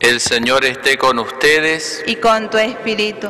El 0.00 0.20
Señor 0.20 0.64
esté 0.64 0.96
con 0.96 1.18
ustedes. 1.18 2.04
y 2.06 2.16
con 2.16 2.48
tu 2.48 2.56
espíritu. 2.58 3.28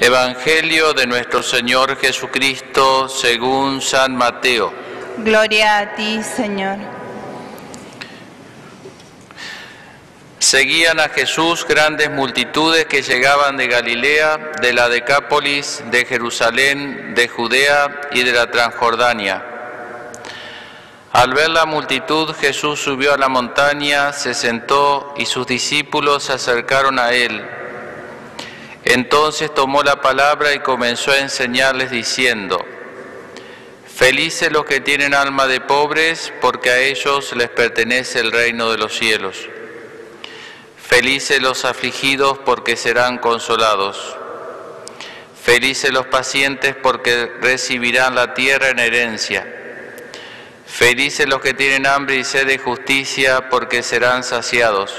Evangelio 0.00 0.94
de 0.94 1.06
nuestro 1.06 1.42
Señor 1.42 1.98
Jesucristo 1.98 3.06
según 3.06 3.82
San 3.82 4.16
Mateo. 4.16 4.72
Gloria 5.18 5.78
a 5.78 5.94
ti, 5.94 6.22
Señor. 6.22 6.78
Seguían 10.38 10.98
a 11.00 11.10
Jesús 11.10 11.66
grandes 11.68 12.10
multitudes 12.10 12.86
que 12.86 13.02
llegaban 13.02 13.58
de 13.58 13.68
Galilea, 13.68 14.52
de 14.62 14.72
la 14.72 14.88
Decápolis, 14.88 15.84
de 15.90 16.06
Jerusalén, 16.06 17.14
de 17.14 17.28
Judea 17.28 18.00
y 18.12 18.22
de 18.22 18.32
la 18.32 18.50
Transjordania. 18.50 19.49
Al 21.12 21.34
ver 21.34 21.50
la 21.50 21.66
multitud, 21.66 22.32
Jesús 22.36 22.78
subió 22.78 23.12
a 23.12 23.18
la 23.18 23.28
montaña, 23.28 24.12
se 24.12 24.32
sentó 24.32 25.12
y 25.16 25.26
sus 25.26 25.44
discípulos 25.44 26.22
se 26.24 26.34
acercaron 26.34 27.00
a 27.00 27.10
él. 27.10 27.44
Entonces 28.84 29.52
tomó 29.52 29.82
la 29.82 30.00
palabra 30.00 30.54
y 30.54 30.60
comenzó 30.60 31.10
a 31.10 31.18
enseñarles 31.18 31.90
diciendo, 31.90 32.64
Felices 33.92 34.52
los 34.52 34.64
que 34.64 34.80
tienen 34.80 35.12
alma 35.12 35.48
de 35.48 35.60
pobres, 35.60 36.32
porque 36.40 36.70
a 36.70 36.78
ellos 36.78 37.34
les 37.34 37.50
pertenece 37.50 38.20
el 38.20 38.30
reino 38.30 38.70
de 38.70 38.78
los 38.78 38.96
cielos. 38.96 39.36
Felices 40.80 41.42
los 41.42 41.64
afligidos, 41.64 42.38
porque 42.38 42.76
serán 42.76 43.18
consolados. 43.18 44.16
Felices 45.42 45.92
los 45.92 46.06
pacientes, 46.06 46.76
porque 46.76 47.30
recibirán 47.42 48.14
la 48.14 48.32
tierra 48.32 48.68
en 48.68 48.78
herencia. 48.78 49.59
Felices 50.70 51.28
los 51.28 51.40
que 51.42 51.52
tienen 51.52 51.84
hambre 51.84 52.16
y 52.16 52.24
sed 52.24 52.46
de 52.46 52.56
justicia, 52.56 53.50
porque 53.50 53.82
serán 53.82 54.22
saciados. 54.22 54.94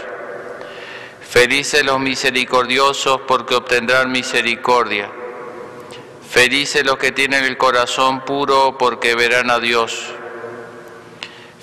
Felices 1.28 1.84
los 1.84 2.00
misericordiosos, 2.00 3.22
porque 3.28 3.55
obtendrán 3.55 4.12
misericordia. 4.12 5.10
Felices 6.30 6.86
los 6.86 6.98
que 6.98 7.12
tienen 7.12 7.46
el 7.46 7.58
corazón 7.58 8.26
puro, 8.26 8.78
porque 8.78 9.16
verán 9.16 9.50
a 9.50 9.60
Dios. 9.60 10.08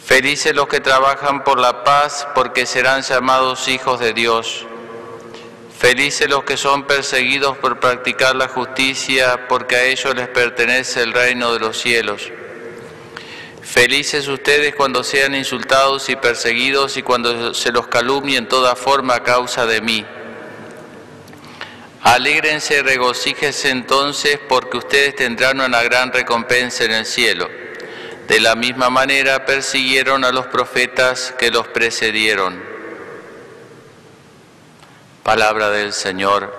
Felices 0.04 0.54
los 0.54 0.68
que 0.68 0.80
trabajan 0.80 1.44
por 1.44 1.60
la 1.60 1.84
paz, 1.84 2.26
porque 2.34 2.66
serán 2.66 3.02
llamados 3.02 3.68
hijos 3.68 4.00
de 4.00 4.14
Dios. 4.14 4.66
Felices 5.78 6.28
los 6.28 6.42
que 6.42 6.56
son 6.56 6.84
perseguidos 6.84 7.58
por 7.58 7.78
practicar 7.78 8.34
la 8.34 8.48
justicia, 8.48 9.46
porque 9.48 9.76
a 9.76 9.84
ellos 9.84 10.14
les 10.16 10.28
pertenece 10.28 11.02
el 11.02 11.12
reino 11.12 11.52
de 11.52 11.60
los 11.60 11.78
cielos. 11.78 12.32
Felices 13.68 14.28
ustedes 14.28 14.74
cuando 14.74 15.04
sean 15.04 15.34
insultados 15.34 16.08
y 16.08 16.16
perseguidos 16.16 16.96
y 16.96 17.02
cuando 17.02 17.52
se 17.52 17.70
los 17.70 17.86
calumnie 17.86 18.38
en 18.38 18.48
toda 18.48 18.74
forma 18.74 19.16
a 19.16 19.22
causa 19.22 19.66
de 19.66 19.82
mí. 19.82 20.06
Alégrense 22.00 22.78
y 22.78 22.80
regocíjense 22.80 23.68
entonces 23.68 24.40
porque 24.48 24.78
ustedes 24.78 25.16
tendrán 25.16 25.60
una 25.60 25.82
gran 25.82 26.10
recompensa 26.14 26.84
en 26.84 26.92
el 26.92 27.04
cielo. 27.04 27.46
De 28.26 28.40
la 28.40 28.54
misma 28.54 28.88
manera 28.88 29.44
persiguieron 29.44 30.24
a 30.24 30.32
los 30.32 30.46
profetas 30.46 31.34
que 31.38 31.50
los 31.50 31.68
precedieron. 31.68 32.58
Palabra 35.22 35.68
del 35.68 35.92
Señor. 35.92 36.56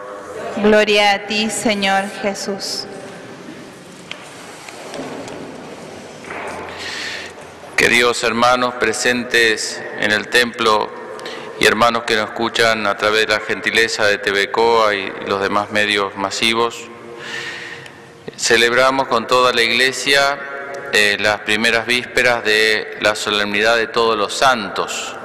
Gloria 0.58 1.14
a 1.14 1.26
ti, 1.26 1.50
Señor 1.50 2.04
Jesús. 2.22 2.86
Queridos 7.80 8.26
hermanos 8.26 8.74
presentes 8.74 9.82
en 10.02 10.12
el 10.12 10.28
templo 10.28 10.92
y 11.62 11.66
hermanos 11.66 12.04
que 12.04 12.18
nos 12.18 12.26
escuchan 12.26 12.86
a 12.86 12.98
través 12.98 13.26
de 13.26 13.32
la 13.32 13.40
gentileza 13.40 14.06
de 14.06 14.18
TVCOA 14.18 14.96
y 14.96 15.14
los 15.28 15.42
demás 15.42 15.72
medios 15.72 16.14
masivos, 16.18 16.76
celebramos 18.36 19.08
con 19.08 19.28
toda 19.28 19.54
la 19.54 19.62
Iglesia 19.62 20.38
eh, 20.92 21.16
las 21.22 21.40
primeras 21.40 21.86
vísperas 21.86 22.44
de 22.44 22.98
la 23.00 23.16
solemnidad 23.16 23.78
de 23.78 23.88
todos 23.88 24.18
los 24.18 24.34
santos, 24.34 25.16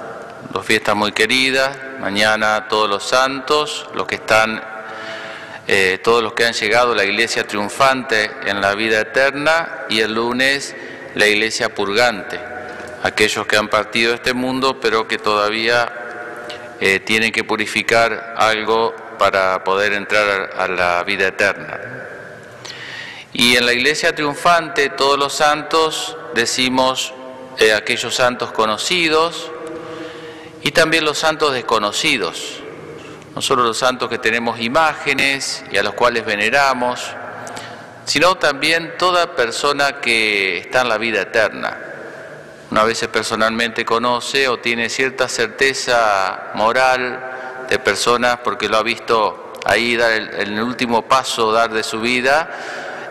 dos 0.53 0.65
fiestas 0.65 0.95
muy 0.95 1.11
queridas, 1.11 1.77
mañana 1.99 2.69
todos 2.69 2.89
los 2.89 3.03
santos, 3.03 3.91
los 3.97 4.07
que 4.07 4.15
están, 4.15 4.63
eh, 5.67 5.99
todos 6.05 6.23
los 6.23 6.35
que 6.35 6.47
han 6.47 6.53
llegado 6.53 6.93
a 6.93 6.95
la 6.95 7.05
Iglesia 7.05 7.49
triunfante 7.49 8.31
en 8.47 8.61
la 8.61 8.77
vida 8.77 9.01
eterna 9.01 9.87
y 9.89 9.99
el 9.99 10.15
lunes 10.15 10.77
la 11.15 11.27
iglesia 11.27 11.75
purgante, 11.75 12.41
aquellos 13.03 13.47
que 13.47 13.57
han 13.57 13.69
partido 13.69 14.11
de 14.11 14.17
este 14.17 14.35
mundo 14.35 14.81
pero 14.81 15.07
que 15.07 15.19
todavía 15.19 15.93
eh, 16.81 17.01
tienen 17.01 17.33
que 17.33 17.45
purificar 17.45 18.35
algo 18.37 18.95
para 19.19 19.63
poder 19.63 19.93
entrar 19.93 20.51
a, 20.57 20.69
la 20.69 21.03
vida 21.05 21.29
eterna. 21.29 21.81
Y 23.33 23.57
en 23.57 23.67
la 23.67 23.73
iglesia 23.73 24.15
triunfante, 24.15 24.91
todos 24.91 25.19
los 25.19 25.33
santos, 25.35 26.17
decimos 26.35 27.15
eh, 27.59 27.73
aquellos 27.73 28.15
santos 28.15 28.53
conocidos 28.53 29.51
y 30.63 30.73
también 30.73 31.05
los 31.05 31.19
santos 31.19 31.53
desconocidos, 31.53 32.61
no 33.35 33.43
solo 33.43 33.63
los 33.63 33.79
santos 33.79 34.09
que 34.09 34.19
tenemos 34.19 34.61
imágenes 34.61 35.65
y 35.71 35.77
a 35.77 35.83
los 35.83 35.95
cuales 35.95 36.25
veneramos, 36.25 37.01
sino 38.05 38.37
también 38.37 38.95
toda 38.99 39.35
persona 39.35 40.01
que 40.01 40.59
está 40.59 40.83
en 40.83 40.89
la 40.89 40.99
vida 40.99 41.23
eterna. 41.23 41.79
Una 42.71 42.85
vez 42.85 43.07
personalmente 43.07 43.85
conoce 43.85 44.49
o 44.49 44.59
tiene 44.59 44.89
cierta 44.89 45.29
certeza 45.29 46.51
moral 46.55 47.67
de 47.69 47.79
personas 47.79 48.39
porque 48.43 48.69
lo 48.69 48.77
ha 48.79 48.83
visto 48.83 49.53
ahí 49.65 49.97
dar 49.97 50.13
el, 50.13 50.61
último 50.61 51.03
paso 51.03 51.53
dar 51.53 51.71
de 51.73 51.83
su 51.83 52.01
vida, 52.01 52.51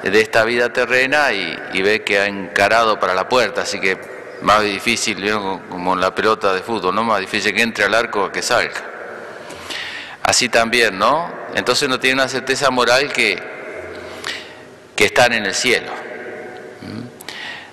de 0.03 0.21
esta 0.21 0.43
vida 0.43 0.71
terrena 0.71 1.31
y, 1.31 1.81
ve 1.81 2.03
que 2.03 2.19
ha 2.19 2.27
encarado 2.27 2.99
para 2.99 3.13
la 3.13 3.27
puerta, 3.29 3.61
así 3.61 3.79
que 3.79 3.97
más 4.41 4.61
difícil, 4.63 5.31
como 5.69 5.95
la 5.95 6.13
pelota 6.13 6.53
de 6.53 6.61
fútbol, 6.61 6.93
¿no? 6.93 7.03
Más 7.03 7.21
difícil 7.21 7.53
que 7.53 7.61
entre 7.61 7.85
al 7.85 7.95
arco 7.95 8.31
que 8.31 8.41
salga. 8.41 8.83
Así 10.23 10.49
también, 10.49 10.99
¿no? 10.99 11.31
Entonces 11.55 11.87
no 11.87 11.99
tiene 11.99 12.15
una 12.15 12.27
certeza 12.27 12.69
moral 12.69 13.11
que, 13.13 13.52
que 14.95 15.05
están 15.05 15.33
en 15.33 15.45
el 15.45 15.53
cielo. 15.53 15.91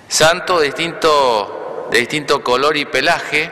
Santos 0.07 0.59
de 0.59 0.65
distinto, 0.65 1.87
de 1.91 1.99
distinto 1.99 2.43
color 2.43 2.75
y 2.75 2.85
pelaje. 2.85 3.49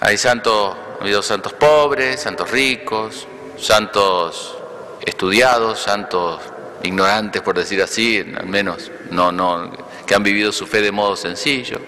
Hay 0.00 0.18
santos, 0.18 0.76
santos 1.22 1.52
pobres, 1.52 2.20
santos 2.20 2.50
ricos, 2.50 3.26
santos 3.58 4.56
estudiados, 5.04 5.80
santos 5.80 6.40
ignorantes, 6.82 7.42
por 7.42 7.56
decir 7.56 7.82
así, 7.82 8.18
al 8.36 8.46
menos 8.46 8.90
no, 9.10 9.30
no, 9.32 9.70
que 10.06 10.14
han 10.14 10.22
vivido 10.22 10.52
su 10.52 10.66
fe 10.66 10.82
de 10.82 10.92
modo 10.92 11.16
sencillo. 11.16 11.80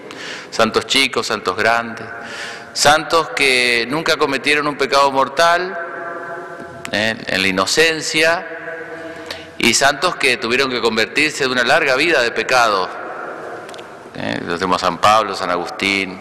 Santos 0.51 0.87
chicos, 0.87 1.27
santos 1.27 1.55
grandes, 1.57 2.05
santos 2.73 3.29
que 3.29 3.85
nunca 3.89 4.17
cometieron 4.17 4.67
un 4.67 4.77
pecado 4.77 5.11
mortal, 5.11 5.77
eh, 6.91 7.15
en 7.27 7.41
la 7.41 7.47
inocencia, 7.47 8.58
y 9.59 9.73
santos 9.73 10.15
que 10.15 10.37
tuvieron 10.37 10.71
que 10.71 10.79
convertirse 10.79 11.43
de 11.43 11.49
una 11.49 11.63
larga 11.63 11.95
vida 11.95 12.21
de 12.21 12.31
pecado. 12.31 12.89
Eh, 14.15 14.39
los 14.45 14.57
tenemos 14.57 14.81
San 14.81 14.99
Pablo, 14.99 15.35
San 15.35 15.51
Agustín, 15.51 16.17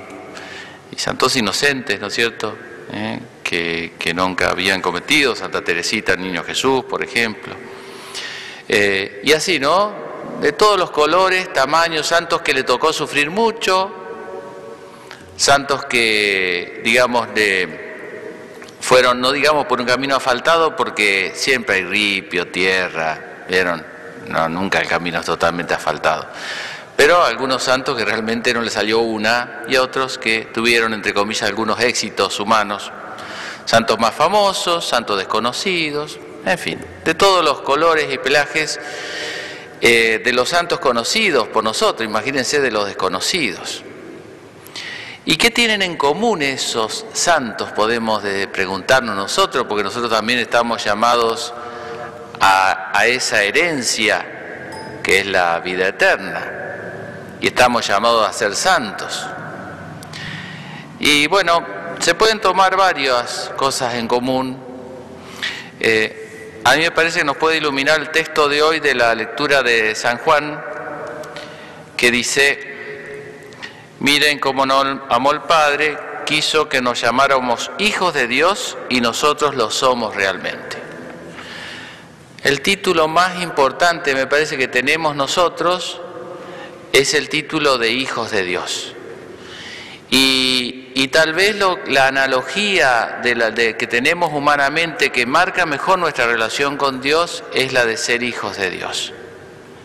y 0.91 0.99
santos 0.99 1.37
inocentes, 1.37 2.01
¿no 2.01 2.09
es 2.09 2.15
cierto? 2.15 2.57
Eh, 2.93 3.21
que, 3.43 3.93
que, 3.99 4.13
nunca 4.13 4.51
habían 4.51 4.83
cometido, 4.83 5.37
Santa 5.37 5.63
Teresita, 5.63 6.17
Niño 6.17 6.43
Jesús, 6.43 6.85
por 6.85 7.03
ejemplo. 7.03 7.55
Eh, 8.69 9.21
y 9.23 9.33
así, 9.33 9.61
¿no? 9.61 9.93
De 10.41 10.53
todos 10.53 10.79
los 10.79 10.91
colores, 10.91 11.53
tamaños, 11.53 12.07
santos 12.09 12.43
que 12.43 12.53
le 12.53 12.65
tocó 12.65 12.93
sufrir 12.93 13.31
mucho, 13.31 13.93
santos 15.37 15.85
que, 15.87 16.81
digamos, 16.85 17.29
fueron, 18.81 19.21
no 19.21 19.33
digamos 19.33 19.67
por 19.67 19.81
un 19.81 19.87
camino 19.87 20.17
asfaltado, 20.17 20.75
porque 20.75 21.33
siempre 21.35 21.77
hay 21.77 21.85
ripio, 21.85 22.49
tierra, 22.49 23.28
¿vieron? 23.49 23.85
No, 24.29 24.49
nunca 24.49 24.81
el 24.81 24.87
camino 24.87 25.21
es 25.21 25.27
totalmente 25.27 25.75
asfaltado. 25.75 26.27
Pero 26.97 27.23
algunos 27.25 27.63
santos 27.63 27.97
que 27.97 28.05
realmente 28.05 28.53
no 28.53 28.61
les 28.61 28.73
salió 28.73 29.01
una 29.01 29.63
y 29.69 29.77
otros 29.77 30.19
que 30.19 30.47
tuvieron, 30.53 30.93
entre 30.93 31.15
comillas, 31.15 31.49
algunos 31.49 31.81
éxitos 31.81 32.39
humanos. 32.41 32.91
Santos 33.65 33.99
más 33.99 34.15
famosos, 34.15 34.87
santos 34.87 35.17
desconocidos, 35.19 36.19
en 36.45 36.59
fin, 36.59 36.81
de 37.05 37.15
todos 37.15 37.45
los 37.45 37.61
colores 37.61 38.13
y 38.13 38.19
pelajes, 38.19 38.81
eh, 39.81 40.21
de 40.25 40.33
los 40.33 40.49
santos 40.49 40.81
conocidos 40.81 41.49
por 41.49 41.63
nosotros, 41.63 42.09
imagínense 42.09 42.61
de 42.61 42.71
los 42.71 42.87
desconocidos. 42.87 43.85
¿Y 45.25 45.37
qué 45.37 45.51
tienen 45.51 45.83
en 45.83 45.97
común 45.97 46.43
esos 46.43 47.05
santos? 47.13 47.71
Podemos 47.73 48.23
preguntarnos 48.51 49.15
nosotros, 49.15 49.67
porque 49.69 49.85
nosotros 49.85 50.11
también 50.11 50.39
estamos 50.39 50.83
llamados 50.83 51.53
a, 52.41 53.07
esa 53.07 53.43
herencia 53.43 55.01
que 55.03 55.21
es 55.21 55.27
la 55.27 55.61
vida 55.61 55.89
eterna. 55.89 56.55
Y 57.41 57.47
estamos 57.47 57.87
llamados 57.87 58.29
a 58.29 58.33
ser 58.33 58.55
santos. 58.55 59.27
Y 60.99 61.27
bueno, 61.29 61.65
se 62.01 62.15
pueden 62.15 62.41
tomar 62.41 62.77
varias 62.77 63.53
cosas 63.57 63.95
en 63.95 64.09
común. 64.09 64.59
Eh, 65.81 66.61
a 66.65 66.75
mí 66.75 66.83
me 66.83 66.91
parece 66.91 67.21
que 67.21 67.25
nos 67.25 67.37
puede 67.37 67.59
iluminar 67.59 68.01
el 68.01 68.11
texto 68.11 68.49
de 68.49 68.63
hoy 68.63 68.81
de 68.81 68.95
la 68.95 69.15
lectura 69.15 69.63
de 69.63 69.95
San 69.95 70.19
Juan, 70.19 70.61
que 71.97 72.11
dice, 72.11 73.55
miren 74.01 74.39
cómo 74.39 74.67
no 74.67 74.81
amó 75.09 75.33
el 75.33 75.41
Padre, 75.43 75.97
quiso 76.27 76.69
que 76.69 76.83
nos 76.83 77.01
llamáramos 77.01 77.71
hijos 77.79 78.13
de 78.13 78.27
Dios 78.27 78.77
y 78.89 79.01
nosotros 79.01 79.55
lo 79.55 79.71
somos 79.71 80.15
realmente. 80.15 80.78
El 82.49 82.63
título 82.63 83.09
más 83.09 83.43
importante 83.43 84.15
me 84.15 84.27
parece 84.27 84.57
que 84.57 84.69
tenemos 84.69 85.15
nosotros 85.15 86.01
es 86.95 87.13
el 87.13 87.29
título 87.29 87.77
de 87.77 87.91
hijos 87.91 88.31
de 88.31 88.43
Dios. 88.43 88.95
Y, 90.09 91.09
tal 91.09 91.35
vez 91.35 91.57
la 91.89 92.07
analogía 92.07 93.21
de 93.23 93.35
la, 93.35 93.55
que 93.55 93.87
tenemos 93.87 94.33
humanamente 94.33 95.11
que 95.11 95.27
marca 95.27 95.67
mejor 95.67 95.99
nuestra 95.99 96.27
relación 96.27 96.79
con 96.79 97.03
Dios 97.03 97.45
es 97.53 97.75
la 97.75 97.85
de 97.85 97.99
ser 97.99 98.23
hijos 98.23 98.57
de 98.57 98.71
Dios. 98.71 99.13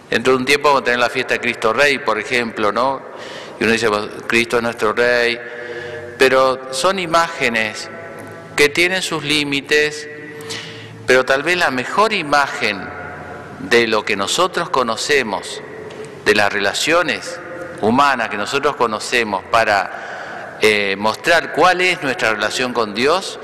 Dentro 0.09 0.31
de 0.31 0.39
un 0.39 0.45
tiempo 0.45 0.69
vamos 0.69 0.83
a 0.83 0.85
tener 0.85 1.01
la 1.01 1.09
fiesta 1.09 1.33
de 1.33 1.41
Cristo 1.41 1.73
Rey, 1.73 1.97
por 1.97 2.17
ejemplo, 2.17 2.71
¿no? 2.71 3.01
Y 3.59 3.63
uno 3.65 3.73
dice, 3.73 3.89
Cristo 4.25 4.55
es 4.55 4.63
nuestro 4.63 4.93
Rey, 4.93 5.37
pero 6.17 6.73
son 6.73 6.97
imágenes 6.97 7.89
que 8.55 8.69
tienen 8.69 9.01
sus 9.01 9.21
límites, 9.21 10.07
pero 11.05 11.25
tal 11.25 11.43
vez 11.43 11.57
la 11.57 11.71
mejor 11.71 12.13
imagen 12.13 12.87
de 13.59 13.87
lo 13.87 14.03
que 14.03 14.15
nosotros 14.15 14.69
conocemos, 14.69 15.61
de 16.25 16.35
las 16.35 16.51
relaciones 16.51 17.39
humanas 17.81 18.29
que 18.29 18.37
nosotros 18.37 18.75
conocemos 18.75 19.43
para 19.51 20.57
eh, 20.61 20.95
mostrar 20.97 21.51
cuál 21.53 21.81
es 21.81 22.01
nuestra 22.01 22.31
relación 22.31 22.73
con 22.73 22.93
Dios, 22.93 23.39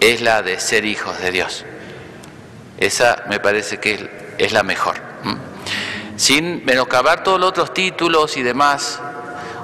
es 0.00 0.20
la 0.20 0.42
de 0.42 0.60
ser 0.60 0.84
hijos 0.84 1.18
de 1.20 1.32
Dios. 1.32 1.64
Esa 2.78 3.24
me 3.28 3.40
parece 3.40 3.78
que 3.78 4.36
es, 4.38 4.52
la 4.52 4.62
mejor. 4.62 4.96
Sin 6.16 6.64
menoscabar 6.64 7.24
todos 7.24 7.40
los 7.40 7.50
otros 7.50 7.74
títulos 7.74 8.36
y 8.36 8.42
demás, 8.42 9.00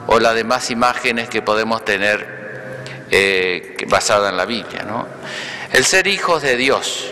o 0.06 0.19
las 0.19 0.34
demás 0.34 0.70
imágenes 0.70 1.28
que 1.28 1.43
podemos 1.43 1.84
tener 1.84 3.06
eh, 3.10 3.76
basadas 3.88 4.31
en 4.31 4.37
la 4.37 4.44
Biblia. 4.44 4.82
¿no? 4.82 5.06
El 5.74 5.84
ser 5.84 6.06
hijos 6.06 6.40
de 6.40 6.56
Dios. 6.56 7.10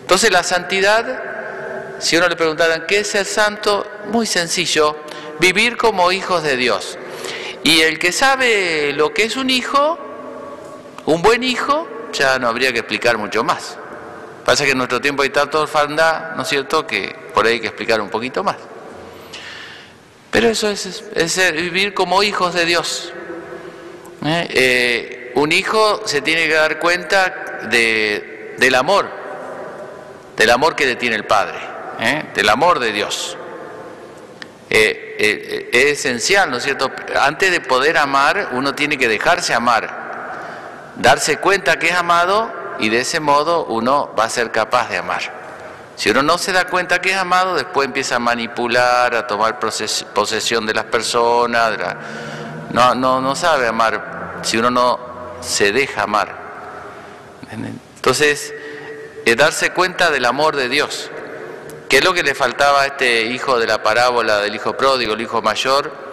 Entonces 0.00 0.32
la 0.32 0.42
santidad, 0.42 1.98
si 1.98 2.16
uno 2.16 2.26
le 2.26 2.34
preguntaran 2.34 2.86
qué 2.88 3.00
es 3.00 3.08
ser 3.08 3.26
santo, 3.26 3.86
muy 4.06 4.24
sencillo, 4.26 4.96
vivir 5.38 5.76
como 5.76 6.10
hijos 6.10 6.42
de 6.42 6.56
Dios. 6.56 6.96
Y 7.64 7.82
el 7.82 7.98
que 7.98 8.10
sabe 8.10 8.94
lo 8.94 9.12
que 9.12 9.24
es 9.24 9.36
un 9.36 9.50
hijo, 9.50 9.98
un 11.04 11.20
buen 11.20 11.42
hijo, 11.44 11.86
ya 12.14 12.38
no 12.38 12.48
habría 12.48 12.72
que 12.72 12.78
explicar 12.78 13.18
mucho 13.18 13.44
más. 13.44 13.76
Pasa 14.46 14.64
que 14.64 14.70
en 14.70 14.78
nuestro 14.78 15.02
tiempo 15.02 15.22
hay 15.22 15.28
tanto 15.28 15.60
orfandad, 15.60 16.36
¿no 16.36 16.44
es 16.44 16.48
cierto?, 16.48 16.86
que 16.86 17.14
por 17.34 17.44
ahí 17.44 17.54
hay 17.54 17.60
que 17.60 17.66
explicar 17.66 18.00
un 18.00 18.08
poquito 18.08 18.42
más. 18.42 18.56
Pero 20.30 20.48
eso 20.48 20.70
es, 20.70 21.04
vivir 21.52 21.92
como 21.92 22.22
hijos 22.22 22.54
de 22.54 22.64
Dios. 22.64 23.12
¿Eh? 24.24 24.48
Eh, 24.54 25.17
un 25.38 25.52
hijo 25.52 26.02
se 26.04 26.20
tiene 26.20 26.48
que 26.48 26.54
dar 26.54 26.78
cuenta 26.80 27.60
de, 27.70 28.56
del 28.58 28.74
amor, 28.74 29.08
del 30.36 30.50
amor 30.50 30.74
que 30.74 30.84
le 30.84 30.96
tiene 30.96 31.14
el 31.14 31.26
Padre, 31.26 31.58
¿eh? 32.00 32.30
del 32.34 32.48
amor 32.48 32.80
de 32.80 32.92
Dios. 32.92 33.36
es 34.68 35.64
esencial, 35.72 36.50
¿no 36.50 36.56
es 36.56 36.64
cierto? 36.64 36.90
Antes 37.20 37.52
de 37.52 37.60
poder 37.60 37.98
amar, 37.98 38.48
uno 38.52 38.74
tiene 38.74 38.98
que 38.98 39.06
dejarse 39.06 39.54
amar, 39.54 40.92
darse 40.96 41.38
cuenta 41.38 41.78
que 41.78 41.88
es 41.88 41.94
amado 41.94 42.52
y 42.80 42.88
de 42.88 43.00
ese 43.00 43.20
modo 43.20 43.64
uno 43.66 44.12
va 44.18 44.24
a 44.24 44.30
ser 44.30 44.50
capaz 44.50 44.88
de 44.88 44.98
amar. 44.98 45.38
Si 45.94 46.10
uno 46.10 46.22
no 46.22 46.38
se 46.38 46.52
da 46.52 46.64
cuenta 46.66 47.00
que 47.00 47.10
es 47.10 47.16
amado, 47.16 47.54
después 47.54 47.86
empieza 47.86 48.16
a 48.16 48.18
manipular, 48.20 49.14
a 49.14 49.26
tomar 49.26 49.58
posesión 49.58 50.66
de 50.66 50.74
las 50.74 50.84
personas. 50.84 51.76
No, 52.70 52.94
no, 52.94 53.20
no 53.20 53.34
sabe 53.34 53.66
amar 53.66 54.38
si 54.42 54.58
uno 54.58 54.70
no 54.70 55.07
se 55.40 55.72
deja 55.72 56.02
amar. 56.02 56.36
Entonces, 57.96 58.54
es 59.24 59.36
darse 59.36 59.70
cuenta 59.70 60.10
del 60.10 60.24
amor 60.24 60.56
de 60.56 60.68
Dios. 60.68 61.10
¿Qué 61.88 61.98
es 61.98 62.04
lo 62.04 62.12
que 62.12 62.22
le 62.22 62.34
faltaba 62.34 62.82
a 62.82 62.86
este 62.86 63.22
hijo 63.22 63.58
de 63.58 63.66
la 63.66 63.82
parábola 63.82 64.38
del 64.40 64.54
hijo 64.54 64.76
pródigo, 64.76 65.14
el 65.14 65.20
hijo 65.20 65.40
mayor? 65.40 66.08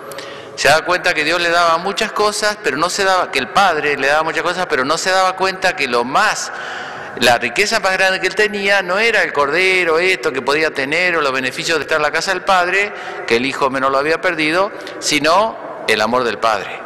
Se 0.55 0.69
da 0.69 0.85
cuenta 0.85 1.13
que 1.13 1.25
Dios 1.25 1.41
le 1.41 1.49
daba 1.49 1.77
muchas 1.77 2.13
cosas, 2.13 2.57
pero 2.63 2.77
no 2.77 2.89
se 2.89 3.03
daba, 3.03 3.29
que 3.29 3.39
el 3.39 3.49
Padre 3.49 3.97
le 3.97 4.07
daba 4.07 4.23
muchas 4.23 4.43
cosas, 4.43 4.67
pero 4.67 4.85
no 4.85 4.97
se 4.97 5.11
daba 5.11 5.35
cuenta 5.35 5.75
que 5.75 5.87
lo 5.87 6.05
más 6.05 6.51
la 7.19 7.37
riqueza 7.37 7.79
más 7.79 7.93
grande 7.93 8.19
que 8.19 8.27
él 8.27 8.35
tenía 8.35 8.81
no 8.81 8.99
era 8.99 9.23
el 9.23 9.31
cordero, 9.31 9.99
esto 9.99 10.33
que 10.33 10.41
podía 10.41 10.71
tener 10.71 11.15
o 11.15 11.21
los 11.21 11.31
beneficios 11.31 11.77
de 11.77 11.83
estar 11.83 11.97
en 11.97 12.03
la 12.03 12.11
casa 12.11 12.31
del 12.31 12.41
Padre, 12.41 12.91
que 13.25 13.37
el 13.37 13.45
Hijo 13.45 13.69
menos 13.69 13.91
lo 13.91 13.97
había 13.97 14.19
perdido, 14.19 14.71
sino 14.99 15.85
el 15.87 16.01
amor 16.01 16.25
del 16.25 16.39
Padre. 16.39 16.84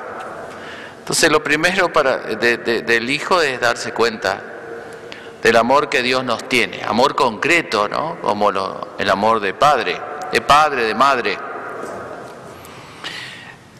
Entonces 1.09 1.31
lo 1.31 1.41
primero 1.41 1.91
para, 1.91 2.17
del 2.19 3.09
Hijo 3.09 3.41
es 3.41 3.59
darse 3.59 3.93
cuenta 3.93 4.43
del 5.41 5.55
amor 5.55 5.89
que 5.89 6.03
Dios 6.03 6.23
nos 6.23 6.47
tiene, 6.47 6.83
amor 6.83 7.15
concreto, 7.15 7.87
¿no? 7.87 8.21
Como 8.21 8.51
el 8.99 9.09
amor 9.09 9.39
de 9.39 9.55
Padre, 9.55 9.99
de 10.31 10.39
Padre, 10.41 10.83
de 10.83 10.93
Madre. 10.93 11.35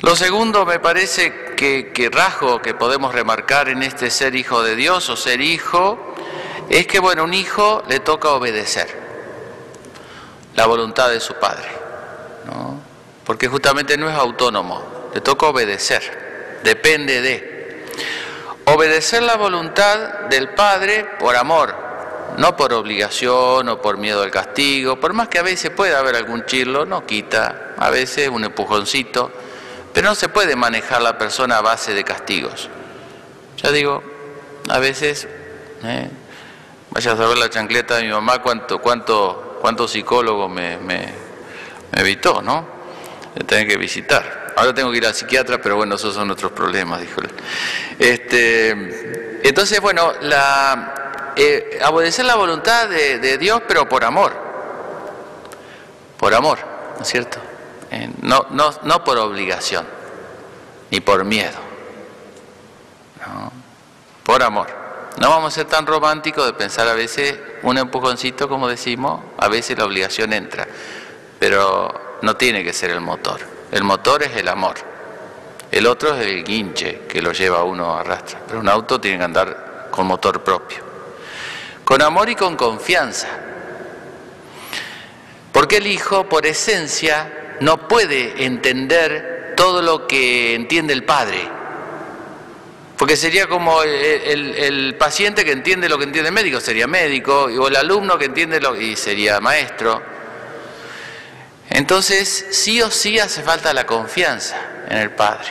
Lo 0.01 0.15
segundo 0.15 0.65
me 0.65 0.79
parece 0.79 1.53
que, 1.55 1.91
que 1.93 2.09
rasgo 2.09 2.63
que 2.63 2.73
podemos 2.73 3.13
remarcar 3.13 3.69
en 3.69 3.83
este 3.83 4.09
ser 4.09 4.33
hijo 4.33 4.63
de 4.63 4.75
Dios 4.75 5.07
o 5.11 5.15
ser 5.15 5.39
hijo 5.39 6.15
es 6.67 6.87
que, 6.87 6.97
bueno, 6.97 7.25
un 7.25 7.35
hijo 7.35 7.83
le 7.87 7.99
toca 7.99 8.29
obedecer 8.29 8.87
la 10.55 10.65
voluntad 10.65 11.11
de 11.11 11.19
su 11.19 11.35
padre, 11.35 11.69
¿no? 12.47 12.79
porque 13.23 13.47
justamente 13.47 13.99
no 13.99 14.09
es 14.09 14.15
autónomo, 14.15 14.81
le 15.13 15.21
toca 15.21 15.45
obedecer, 15.45 16.28
depende 16.63 17.21
de. 17.21 17.85
Obedecer 18.65 19.23
la 19.23 19.35
voluntad 19.35 20.27
del 20.29 20.49
padre 20.49 21.05
por 21.19 21.35
amor, 21.35 21.75
no 22.37 22.55
por 22.55 22.71
obligación 22.73 23.67
o 23.67 23.81
por 23.81 23.97
miedo 23.97 24.21
al 24.21 24.29
castigo, 24.29 24.99
por 24.99 25.13
más 25.13 25.27
que 25.27 25.39
a 25.39 25.43
veces 25.43 25.71
pueda 25.71 25.97
haber 25.97 26.15
algún 26.15 26.45
chirlo, 26.45 26.85
no 26.85 27.05
quita, 27.05 27.73
a 27.77 27.89
veces 27.89 28.29
un 28.29 28.43
empujoncito, 28.43 29.31
pero 29.91 30.09
no 30.09 30.15
se 30.15 30.29
puede 30.29 30.55
manejar 30.55 31.01
la 31.01 31.17
persona 31.17 31.57
a 31.57 31.61
base 31.61 31.95
de 31.95 32.03
castigos. 32.03 32.69
Ya 33.57 33.71
digo, 33.71 34.03
a 34.69 34.77
veces 34.77 35.27
¿eh? 35.83 36.09
Vaya 36.91 37.11
a 37.11 37.17
saber 37.17 37.37
la 37.37 37.49
chancleta 37.49 37.97
de 37.97 38.03
mi 38.03 38.09
mamá 38.09 38.41
cuánto, 38.41 38.79
cuánto, 38.79 39.57
cuánto 39.61 39.87
psicólogo 39.87 40.49
me, 40.49 40.77
me, 40.77 41.13
evitó, 41.93 42.41
¿no? 42.41 42.67
De 43.35 43.43
tener 43.43 43.67
que 43.67 43.77
visitar. 43.77 44.48
Ahora 44.59 44.73
tengo 44.73 44.91
que 44.91 44.97
ir 44.97 45.05
al 45.05 45.13
psiquiatra, 45.13 45.61
pero 45.61 45.77
bueno, 45.77 45.95
esos 45.95 46.13
son 46.13 46.27
nuestros 46.27 46.51
problemas, 46.51 46.99
dijo 46.99 47.21
él. 47.21 47.29
Este, 47.97 49.39
entonces, 49.47 49.79
bueno, 49.79 50.11
la, 50.19 51.31
eh, 51.37 51.79
obedecer 51.89 52.25
la 52.25 52.35
voluntad 52.35 52.89
de, 52.89 53.37
Dios, 53.37 53.61
pero 53.65 53.87
por 53.87 54.03
amor. 54.03 54.33
Por 56.17 56.33
amor, 56.33 56.59
¿no 56.97 57.01
es 57.01 57.07
cierto? 57.07 57.39
Eh, 57.89 58.09
no, 58.21 58.47
no, 58.49 58.69
no 58.83 59.01
por 59.01 59.17
obligación, 59.19 59.87
ni 60.91 60.99
por 60.99 61.23
miedo. 61.23 61.57
¿no? 63.25 63.53
Por 64.23 64.43
amor. 64.43 64.67
No 65.21 65.29
vamos 65.29 65.53
a 65.53 65.55
ser 65.55 65.67
tan 65.67 65.87
románticos 65.87 66.45
de 66.45 66.51
pensar 66.51 66.85
a 66.89 66.95
veces 66.95 67.39
un 67.63 67.77
empujoncito, 67.77 68.49
como 68.49 68.67
decimos, 68.67 69.21
a 69.37 69.47
veces 69.47 69.77
la 69.77 69.85
obligación 69.85 70.33
entra, 70.33 70.67
pero 71.39 72.17
no 72.23 72.35
tiene 72.35 72.61
que 72.61 72.73
ser 72.73 72.89
el 72.89 72.99
motor. 72.99 73.58
El 73.71 73.83
motor 73.83 74.23
es 74.23 74.35
el 74.35 74.47
amor. 74.47 74.75
El 75.71 75.85
otro 75.85 76.15
es 76.15 76.25
el 76.25 76.43
guinche 76.43 77.01
que 77.07 77.21
lo 77.21 77.31
lleva 77.31 77.63
uno 77.63 77.93
a 77.93 78.01
arrastra. 78.01 78.41
Pero 78.47 78.59
un 78.59 78.69
auto 78.69 78.99
tiene 78.99 79.19
que 79.19 79.23
andar 79.23 79.87
con 79.91 80.07
motor 80.07 80.43
propio. 80.43 80.79
Con 81.83 82.01
amor 82.01 82.29
y 82.29 82.35
con 82.35 82.55
confianza. 82.55 83.27
Porque 85.51 85.77
el 85.77 85.87
hijo, 85.87 86.27
por 86.27 86.45
esencia, 86.45 87.57
no 87.59 87.87
puede 87.87 88.45
entender 88.45 89.53
todo 89.55 89.81
lo 89.81 90.07
que 90.07 90.55
entiende 90.55 90.93
el 90.93 91.03
padre. 91.03 91.59
Porque 92.97 93.15
sería 93.15 93.47
como 93.47 93.81
el, 93.83 94.95
paciente 94.99 95.45
que 95.45 95.51
entiende 95.51 95.87
lo 95.87 95.97
que 95.97 96.03
entiende 96.03 96.29
el 96.29 96.35
médico, 96.35 96.59
sería 96.59 96.85
médico, 96.85 97.43
o 97.43 97.67
el 97.67 97.75
alumno 97.75 98.17
que 98.17 98.25
entiende 98.25 98.59
lo 98.59 98.75
y 98.75 98.95
sería 98.95 99.39
maestro. 99.39 100.01
Entonces, 101.69 102.47
sí 102.51 102.81
o 102.81 102.89
sí 102.89 103.19
hace 103.19 103.43
falta 103.43 103.73
la 103.73 103.85
confianza 103.85 104.57
en 104.87 104.97
el 104.97 105.11
Padre. 105.11 105.47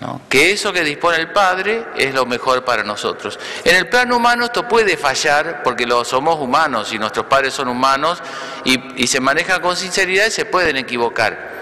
¿no? 0.00 0.22
Que 0.28 0.52
eso 0.52 0.72
que 0.72 0.82
dispone 0.82 1.18
el 1.18 1.32
Padre 1.32 1.84
es 1.96 2.14
lo 2.14 2.24
mejor 2.24 2.64
para 2.64 2.84
nosotros. 2.84 3.38
En 3.64 3.76
el 3.76 3.88
plano 3.88 4.16
humano 4.16 4.46
esto 4.46 4.66
puede 4.66 4.96
fallar 4.96 5.62
porque 5.62 5.86
somos 6.04 6.38
humanos 6.38 6.92
y 6.92 6.98
nuestros 6.98 7.26
padres 7.26 7.54
son 7.54 7.68
humanos 7.68 8.22
y, 8.64 9.02
y 9.02 9.06
se 9.08 9.20
manejan 9.20 9.60
con 9.60 9.76
sinceridad 9.76 10.26
y 10.26 10.30
se 10.30 10.44
pueden 10.44 10.76
equivocar. 10.76 11.58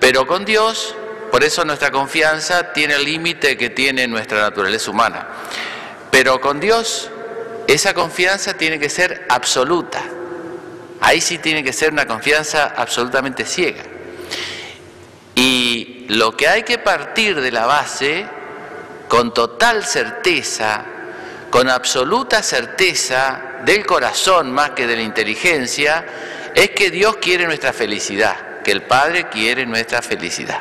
Pero 0.00 0.26
con 0.26 0.44
Dios 0.44 0.96
por 1.32 1.44
eso 1.44 1.64
nuestra 1.64 1.90
confianza 1.90 2.74
tiene 2.74 2.92
el 2.92 3.06
límite 3.06 3.56
que 3.56 3.70
tiene 3.70 4.06
nuestra 4.06 4.42
naturaleza 4.42 4.90
humana. 4.90 5.28
Pero 6.10 6.42
con 6.42 6.60
Dios 6.60 7.10
esa 7.66 7.94
confianza 7.94 8.52
tiene 8.52 8.78
que 8.78 8.90
ser 8.90 9.24
absoluta. 9.30 10.02
Ahí 11.02 11.20
sí 11.20 11.38
tiene 11.38 11.64
que 11.64 11.72
ser 11.72 11.92
una 11.92 12.06
confianza 12.06 12.74
absolutamente 12.76 13.44
ciega. 13.44 13.82
Y 15.34 16.06
lo 16.08 16.36
que 16.36 16.46
hay 16.46 16.62
que 16.62 16.78
partir 16.78 17.40
de 17.40 17.50
la 17.50 17.66
base, 17.66 18.24
con 19.08 19.34
total 19.34 19.84
certeza, 19.84 20.84
con 21.50 21.68
absoluta 21.68 22.42
certeza 22.42 23.42
del 23.64 23.84
corazón 23.84 24.52
más 24.52 24.70
que 24.70 24.86
de 24.86 24.94
la 24.94 25.02
inteligencia, 25.02 26.04
es 26.54 26.70
que 26.70 26.90
Dios 26.90 27.16
quiere 27.16 27.46
nuestra 27.46 27.72
felicidad, 27.72 28.60
que 28.62 28.70
el 28.70 28.82
Padre 28.82 29.28
quiere 29.28 29.66
nuestra 29.66 30.02
felicidad. 30.02 30.60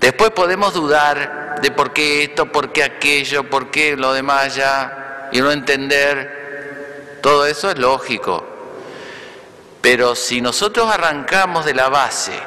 Después 0.00 0.30
podemos 0.30 0.72
dudar 0.74 1.58
de 1.60 1.70
por 1.72 1.92
qué 1.92 2.22
esto, 2.22 2.52
por 2.52 2.72
qué 2.72 2.84
aquello, 2.84 3.50
por 3.50 3.72
qué 3.72 3.96
lo 3.96 4.12
demás 4.12 4.54
ya, 4.54 5.28
y 5.32 5.40
no 5.40 5.50
entender. 5.50 6.35
Todo 7.26 7.44
eso 7.44 7.72
es 7.72 7.78
lógico. 7.80 8.46
Pero 9.80 10.14
si 10.14 10.40
nosotros 10.40 10.88
arrancamos 10.88 11.64
de 11.64 11.74
la 11.74 11.88
base, 11.88 12.38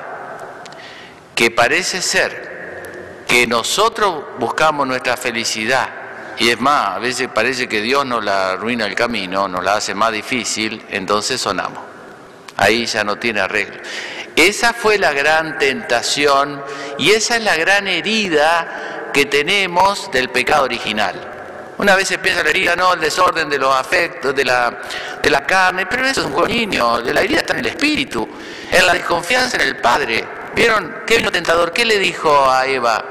que 1.35 1.51
parece 1.51 2.01
ser 2.01 3.25
que 3.27 3.45
nosotros 3.45 4.23
buscamos 4.37 4.87
nuestra 4.87 5.17
felicidad, 5.17 5.89
y 6.37 6.47
es 6.47 6.61
más, 6.61 6.95
a 6.95 6.99
veces 6.99 7.27
parece 7.27 7.67
que 7.67 7.81
Dios 7.81 8.05
nos 8.05 8.23
la 8.23 8.51
arruina 8.51 8.85
el 8.85 8.95
camino, 8.95 9.49
nos 9.49 9.65
la 9.65 9.73
hace 9.73 9.93
más 9.93 10.13
difícil, 10.13 10.81
entonces 10.87 11.41
sonamos. 11.41 11.83
Ahí 12.55 12.85
ya 12.85 13.03
no 13.03 13.17
tiene 13.17 13.41
arreglo. 13.41 13.81
Esa 14.37 14.71
fue 14.71 14.97
la 14.97 15.11
gran 15.11 15.57
tentación 15.57 16.63
y 16.97 17.09
esa 17.11 17.35
es 17.35 17.43
la 17.43 17.57
gran 17.57 17.85
herida 17.89 19.09
que 19.13 19.25
tenemos 19.25 20.09
del 20.13 20.29
pecado 20.29 20.63
original. 20.63 21.28
Una 21.79 21.95
vez 21.95 22.07
se 22.07 22.19
piensa 22.19 22.43
la 22.43 22.49
herida, 22.49 22.75
no, 22.75 22.93
el 22.93 22.99
desorden 22.99 23.49
de 23.49 23.57
los 23.57 23.75
afectos, 23.75 24.35
de 24.35 24.45
la, 24.45 24.79
de 25.21 25.29
la 25.29 25.45
carne, 25.45 25.85
pero 25.85 26.05
eso 26.05 26.21
es 26.21 26.27
un 26.27 26.33
juego 26.33 26.47
niño, 26.47 26.99
la 26.99 27.21
herida 27.21 27.39
está 27.39 27.53
en 27.53 27.59
el 27.59 27.65
espíritu, 27.67 28.27
en 28.71 28.85
la 28.85 28.93
desconfianza 28.93 29.57
en 29.57 29.63
el 29.63 29.77
Padre. 29.77 30.25
¿Vieron 30.55 31.03
qué 31.07 31.17
vino 31.17 31.31
tentador? 31.31 31.71
¿Qué 31.71 31.85
le 31.85 31.97
dijo 31.97 32.49
a 32.49 32.67
Eva? 32.67 33.03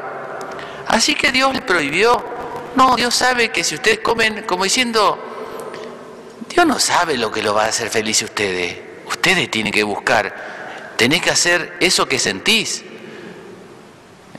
Así 0.86 1.14
que 1.14 1.32
Dios 1.32 1.52
le 1.52 1.62
prohibió. 1.62 2.24
No, 2.76 2.94
Dios 2.94 3.14
sabe 3.14 3.50
que 3.50 3.64
si 3.64 3.74
ustedes 3.74 3.98
comen, 4.00 4.42
como 4.42 4.64
diciendo, 4.64 5.18
Dios 6.48 6.66
no 6.66 6.78
sabe 6.78 7.16
lo 7.16 7.32
que 7.32 7.42
lo 7.42 7.54
va 7.54 7.64
a 7.64 7.68
hacer 7.68 7.90
feliz 7.90 8.22
a 8.22 8.26
ustedes. 8.26 8.76
Ustedes 9.06 9.50
tienen 9.50 9.72
que 9.72 9.82
buscar 9.82 10.58
Tenés 10.98 11.22
que 11.22 11.30
hacer 11.30 11.76
eso 11.78 12.08
que 12.08 12.18
sentís. 12.18 12.82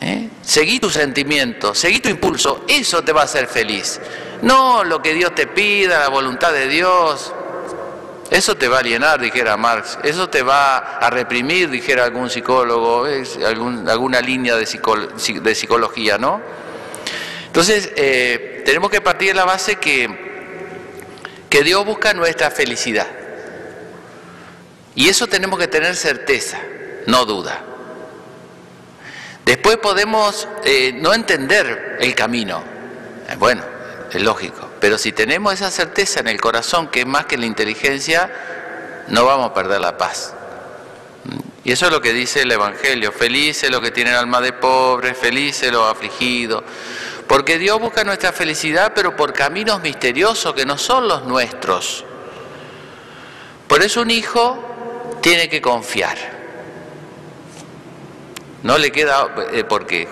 ¿Eh? 0.02 0.30
Seguí 0.42 0.80
tu 0.80 0.90
sentimiento, 0.90 1.76
seguí 1.76 2.00
tu 2.00 2.10
impulso, 2.10 2.64
eso 2.68 3.04
te 3.04 3.12
va 3.12 3.22
a 3.22 3.26
hacer 3.26 3.48
feliz. 3.48 4.00
No 4.42 4.84
lo 4.84 5.02
que 5.02 5.14
Dios 5.14 5.36
te 5.36 5.48
pida, 5.48 6.00
la 6.00 6.10
voluntad 6.10 6.54
de 6.54 6.68
Dios. 6.68 7.34
Eso 8.32 8.56
te 8.56 8.68
va 8.68 8.78
a 8.78 8.80
alienar, 8.80 9.20
dijera 9.20 9.58
Marx. 9.58 9.98
Eso 10.04 10.30
te 10.30 10.44
va 10.44 10.78
a 10.78 11.10
reprimir, 11.10 11.70
dijera 11.70 12.06
algún 12.06 12.30
psicólogo, 12.30 13.06
alguna 13.46 14.22
línea 14.22 14.56
de, 14.56 14.66
de, 15.42 15.56
psicología, 15.56 16.18
¿no? 16.18 16.42
Entonces, 17.48 17.92
eh, 17.96 18.62
tenemos 18.66 18.92
que 18.92 19.02
partir 19.02 19.30
de 19.30 19.34
la 19.34 19.46
base 19.46 19.78
que, 19.78 20.08
que 21.50 21.64
Dios 21.64 21.84
busca 21.86 22.14
nuestra 22.14 22.52
felicidad. 22.52 23.08
Y 24.96 25.10
eso 25.10 25.28
tenemos 25.28 25.60
que 25.60 25.68
tener 25.68 25.96
certeza, 25.96 26.60
no 27.08 27.26
duda. 27.26 27.69
Después 29.46 29.78
podemos 29.78 30.48
eh, 30.64 30.92
no 30.94 31.14
entender 31.14 31.98
el 32.00 32.14
camino. 32.16 32.64
Eh, 33.28 33.36
bueno, 33.38 33.64
es 34.12 34.22
lógico. 34.22 34.70
Pero 34.80 34.98
si 34.98 35.12
tenemos 35.12 35.54
esa 35.54 35.72
certeza 35.72 36.20
en 36.20 36.28
el 36.28 36.40
corazón, 36.40 36.88
que 36.88 37.02
es 37.02 37.06
más 37.06 37.26
que 37.26 37.38
la 37.38 37.46
inteligencia, 37.46 38.32
no 39.08 39.26
vamos 39.26 39.52
a 39.52 39.54
perder 39.54 39.82
la 39.82 39.98
paz. 39.98 40.34
Y 41.64 41.72
eso 41.72 41.88
es 41.88 41.92
lo 41.92 42.02
que 42.02 42.14
dice 42.14 42.42
el 42.42 42.52
Evangelio. 42.52 43.12
Felices 43.12 43.70
los 43.70 43.82
que 43.82 43.92
tienen 43.92 44.14
alma 44.14 44.40
de 44.42 44.54
pobre, 44.54 45.14
felices 45.14 45.72
los 45.72 45.90
afligidos. 45.90 46.64
Porque 47.28 47.60
Dios 47.60 47.80
busca 47.80 48.04
nuestra 48.04 48.32
felicidad, 48.32 48.94
pero 48.96 49.16
por 49.16 49.34
caminos 49.34 49.82
misteriosos 49.82 50.54
que 50.54 50.66
no 50.66 50.78
son 50.78 51.08
los 51.08 51.26
nuestros. 51.26 52.06
Por 53.68 53.84
eso 53.84 54.02
un 54.02 54.10
hijo 54.10 55.18
tiene 55.22 55.48
que 55.50 55.62
confiar. 55.62 56.39
No 58.64 58.78
le 58.78 58.92
queda, 58.92 59.34
eh, 59.54 59.64
porque, 59.64 60.08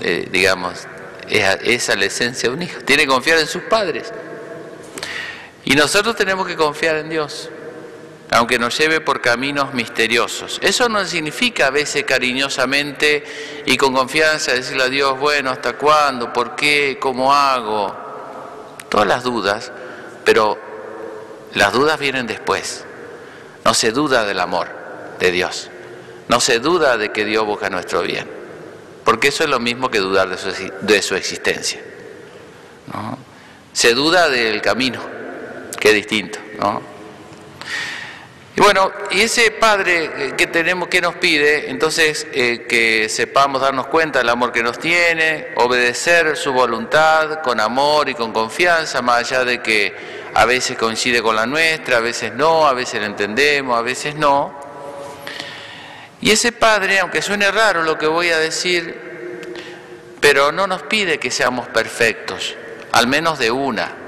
eh, 0.00 0.28
digamos, 0.30 0.86
esa 1.28 1.58
es 1.62 1.98
la 1.98 2.04
esencia 2.04 2.48
de 2.48 2.54
un 2.54 2.62
hijo. 2.62 2.80
Tiene 2.82 3.04
que 3.04 3.08
confiar 3.08 3.38
en 3.38 3.46
sus 3.46 3.62
padres. 3.62 4.12
Y 5.64 5.74
nosotros 5.74 6.14
tenemos 6.14 6.46
que 6.46 6.56
confiar 6.56 6.96
en 6.96 7.08
Dios, 7.08 7.48
aunque 8.30 8.58
nos 8.58 8.76
lleve 8.76 9.00
por 9.00 9.20
caminos 9.20 9.72
misteriosos. 9.72 10.60
Eso 10.62 10.88
no 10.88 11.04
significa 11.06 11.68
a 11.68 11.70
veces 11.70 12.04
cariñosamente 12.04 13.24
y 13.64 13.76
con 13.76 13.94
confianza 13.94 14.52
decirle 14.52 14.84
a 14.84 14.88
Dios, 14.88 15.18
bueno, 15.18 15.50
¿hasta 15.50 15.74
cuándo? 15.74 16.32
¿Por 16.32 16.54
qué? 16.54 16.98
¿Cómo 17.00 17.32
hago? 17.32 17.96
Todas 18.90 19.06
las 19.06 19.22
dudas, 19.22 19.72
pero 20.24 20.58
las 21.54 21.72
dudas 21.72 21.98
vienen 21.98 22.26
después. 22.26 22.84
No 23.64 23.72
se 23.72 23.90
duda 23.90 24.26
del 24.26 24.40
amor 24.40 24.68
de 25.18 25.30
Dios. 25.30 25.70
No 26.28 26.40
se 26.40 26.58
duda 26.58 26.96
de 26.96 27.12
que 27.12 27.24
Dios 27.24 27.44
busca 27.44 27.70
nuestro 27.70 28.02
bien. 28.02 28.28
Porque 29.04 29.28
eso 29.28 29.44
es 29.44 29.50
lo 29.50 29.60
mismo 29.60 29.90
que 29.90 29.98
dudar 29.98 30.28
de 30.28 30.38
su, 30.38 30.50
de 30.80 31.02
su 31.02 31.14
existencia. 31.14 31.80
Se 33.72 33.92
duda 33.92 34.28
del 34.28 34.62
camino, 34.62 35.00
que 35.78 35.88
es 35.88 35.94
distinto. 35.94 36.38
Y 38.56 38.60
bueno, 38.60 38.92
y 39.10 39.22
ese 39.22 39.50
Padre 39.50 40.04
eh, 40.04 40.34
que 40.36 40.46
tenemos, 40.46 40.86
que 40.86 41.00
nos 41.00 41.16
pide, 41.16 41.70
entonces 41.70 42.24
eh, 42.32 42.66
que 42.68 43.08
sepamos 43.08 43.60
darnos 43.60 43.88
cuenta 43.88 44.20
del 44.20 44.28
amor 44.28 44.52
que 44.52 44.62
nos 44.62 44.78
tiene, 44.78 45.48
obedecer 45.56 46.36
su 46.36 46.52
voluntad 46.52 47.42
con 47.42 47.58
amor 47.58 48.08
y 48.08 48.14
con 48.14 48.32
confianza, 48.32 49.02
más 49.02 49.18
allá 49.18 49.44
de 49.44 49.60
que 49.60 49.92
a 50.34 50.44
veces 50.44 50.78
coincide 50.78 51.20
con 51.20 51.34
la 51.34 51.46
nuestra, 51.46 51.96
a 51.96 52.00
veces 52.00 52.32
no, 52.32 52.68
a 52.68 52.74
veces 52.74 53.00
la 53.00 53.06
entendemos, 53.06 53.76
a 53.76 53.82
veces 53.82 54.14
no. 54.14 54.63
Y 56.24 56.30
ese 56.30 56.50
Padre, 56.52 56.98
aunque 57.00 57.22
suene 57.22 57.50
raro 57.50 57.82
lo 57.82 57.98
que 57.98 58.06
voy 58.06 58.30
a 58.30 58.38
decir, 58.38 59.44
pero 60.20 60.50
no 60.50 60.66
nos 60.66 60.82
pide 60.82 61.18
que 61.18 61.30
seamos 61.30 61.68
perfectos, 61.68 62.56
al 62.92 63.06
menos 63.06 63.38
de 63.38 63.50
una 63.50 64.04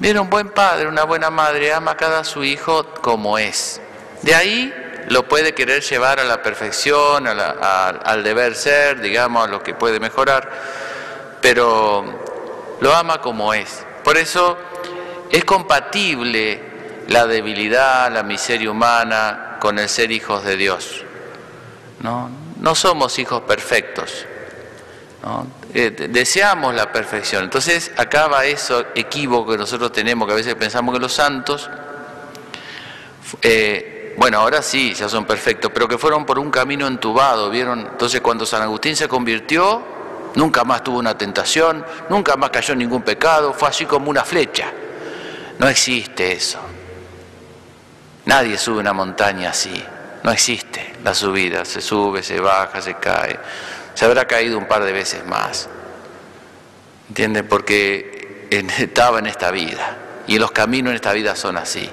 Mira, 0.00 0.22
un 0.22 0.30
buen 0.30 0.48
padre, 0.48 0.86
una 0.86 1.04
buena 1.04 1.28
madre 1.28 1.74
ama 1.74 1.90
a 1.90 1.96
cada 1.96 2.24
su 2.24 2.42
hijo 2.42 2.86
como 3.02 3.36
es. 3.36 3.82
De 4.22 4.34
ahí 4.34 4.72
lo 5.08 5.28
puede 5.28 5.52
querer 5.52 5.82
llevar 5.82 6.20
a 6.20 6.24
la 6.24 6.42
perfección, 6.42 7.26
al 7.26 8.22
deber 8.22 8.54
ser, 8.54 9.02
digamos, 9.02 9.46
a 9.46 9.50
lo 9.50 9.62
que 9.62 9.74
puede 9.74 10.00
mejorar, 10.00 10.48
pero 11.42 12.02
lo 12.80 12.94
ama 12.94 13.20
como 13.20 13.52
es. 13.52 13.84
Por 14.02 14.16
eso 14.16 14.56
es 15.30 15.44
compatible 15.44 16.62
la 17.08 17.26
debilidad, 17.26 18.10
la 18.10 18.22
miseria 18.22 18.70
humana 18.70 19.49
con 19.60 19.78
el 19.78 19.88
ser 19.88 20.10
hijos 20.10 20.44
de 20.44 20.56
Dios. 20.56 21.04
No, 22.00 22.30
no 22.58 22.74
somos 22.74 23.18
hijos 23.18 23.42
perfectos, 23.42 24.26
eh, 25.74 25.90
deseamos 26.10 26.74
la 26.74 26.90
perfección. 26.90 27.44
Entonces 27.44 27.92
acaba 27.96 28.44
eso 28.46 28.86
equívoco 28.94 29.52
que 29.52 29.58
nosotros 29.58 29.92
tenemos, 29.92 30.26
que 30.26 30.32
a 30.32 30.36
veces 30.36 30.54
pensamos 30.54 30.94
que 30.94 31.00
los 31.00 31.12
santos, 31.12 31.68
eh, 33.42 34.14
bueno, 34.16 34.38
ahora 34.38 34.62
sí, 34.62 34.94
ya 34.94 35.08
son 35.08 35.24
perfectos, 35.26 35.70
pero 35.72 35.86
que 35.86 35.98
fueron 35.98 36.24
por 36.24 36.38
un 36.38 36.50
camino 36.50 36.86
entubado, 36.86 37.50
¿vieron? 37.50 37.80
Entonces 37.80 38.20
cuando 38.20 38.46
San 38.46 38.62
Agustín 38.62 38.96
se 38.96 39.08
convirtió, 39.08 39.82
nunca 40.34 40.64
más 40.64 40.82
tuvo 40.82 40.98
una 40.98 41.16
tentación, 41.16 41.84
nunca 42.08 42.36
más 42.36 42.50
cayó 42.50 42.72
en 42.72 42.80
ningún 42.80 43.02
pecado, 43.02 43.52
fue 43.52 43.68
así 43.68 43.84
como 43.84 44.10
una 44.10 44.24
flecha. 44.24 44.72
No 45.58 45.68
existe 45.68 46.32
eso. 46.32 46.58
Nadie 48.26 48.58
sube 48.58 48.80
una 48.80 48.92
montaña 48.92 49.50
así. 49.50 49.84
No 50.22 50.30
existe 50.30 50.94
la 51.02 51.14
subida. 51.14 51.64
Se 51.64 51.80
sube, 51.80 52.22
se 52.22 52.40
baja, 52.40 52.80
se 52.80 52.94
cae 52.94 53.38
se 54.00 54.06
habrá 54.06 54.26
caído 54.26 54.56
un 54.56 54.66
par 54.66 54.82
de 54.84 54.92
veces 54.92 55.26
más. 55.26 55.68
¿Entienden? 57.08 57.46
Porque 57.46 58.48
estaba 58.50 59.18
en 59.18 59.26
esta 59.26 59.50
vida 59.50 59.96
y 60.26 60.38
los 60.38 60.52
caminos 60.52 60.90
en 60.90 60.96
esta 60.96 61.12
vida 61.12 61.36
son 61.36 61.58
así. 61.58 61.90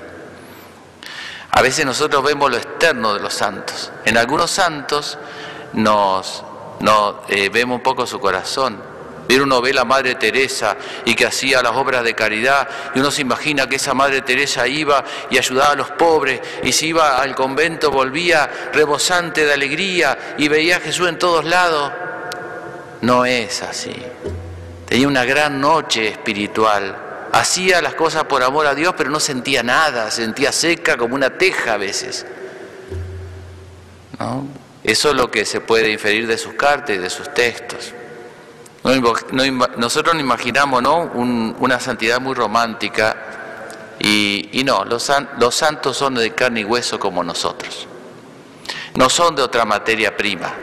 A 1.52 1.62
veces 1.62 1.86
nosotros 1.86 2.24
vemos 2.24 2.52
lo 2.52 2.56
externo 2.56 3.14
de 3.14 3.20
los 3.20 3.34
santos. 3.34 3.92
En 4.06 4.18
algunos 4.18 4.52
santos 4.52 5.18
nos, 5.74 6.44
eh, 7.28 7.50
vemos 7.50 7.76
un 7.76 7.84
poco 7.84 8.08
su 8.08 8.22
corazón 8.22 8.82
Pero 9.28 9.44
uno 9.44 9.62
ve 9.62 9.74
la 9.74 9.84
Madre 9.84 10.16
Teresa 10.16 10.78
y 11.06 11.14
que 11.14 11.26
hacía 11.26 11.62
las 11.62 11.74
obras 11.74 12.04
de 12.04 12.16
caridad 12.16 12.68
y 12.96 13.00
uno 13.00 13.12
se 13.12 13.22
imagina 13.22 13.68
que 13.68 13.76
esa 13.76 13.94
Madre 13.94 14.22
Teresa 14.22 14.68
iba 14.68 15.04
y 15.30 15.38
ayudaba 15.38 15.72
a 15.72 15.76
los 15.76 15.92
pobres 15.92 16.40
y 16.64 16.72
si 16.72 16.88
iba 16.88 17.22
al 17.22 17.36
convento 17.36 17.92
volvía 17.92 18.50
rebosante 18.74 19.46
de 19.46 19.54
alegría 19.54 20.36
y 20.38 20.48
veía 20.48 20.78
a 20.78 20.80
Jesús 20.80 21.10
en 21.10 21.20
todos 21.20 21.46
lados. 21.46 21.92
No 23.02 23.26
es 23.26 23.62
así. 23.62 23.96
Tenía 24.88 25.08
una 25.08 25.26
gran 25.26 25.60
noche 25.60 26.08
espiritual. 26.08 26.96
Hacía 27.34 27.82
las 27.82 27.94
cosas 27.94 28.24
por 28.24 28.42
amor 28.42 28.66
a 28.66 28.74
Dios, 28.74 28.96
pero 28.98 29.10
no 29.10 29.20
sentía 29.20 29.62
nada, 29.62 30.10
sentía 30.10 30.52
seca 30.52 30.98
como 30.98 31.14
una 31.14 31.38
teja 31.38 31.74
a 31.74 31.78
veces. 31.78 32.26
Eso 34.84 35.10
es 35.10 35.16
lo 35.16 35.30
que 35.30 35.46
se 35.46 35.60
puede 35.60 35.92
inferir 35.92 36.28
de 36.28 36.38
sus 36.38 36.54
cartas 36.54 36.96
y 36.96 37.00
de 37.00 37.10
sus 37.10 37.34
textos. 37.34 37.94
Nosotros 39.78 40.16
nos 40.16 40.24
imaginamos 40.24 40.82
¿no? 40.82 41.00
una 41.60 41.80
santidad 41.80 42.20
muy 42.20 42.34
romántica 42.34 43.16
y, 44.00 44.64
no, 44.66 44.86
los, 44.86 45.12
los 45.40 45.56
santos 45.56 45.98
son 45.98 46.16
de 46.16 46.34
carne 46.34 46.62
y 46.62 46.66
hueso 46.66 47.00
como 47.00 47.24
nosotros. 47.24 47.88
No 48.96 49.10
son 49.10 49.36
de 49.36 49.42
otra 49.42 49.66
materia 49.66 50.16
prima, 50.16 50.54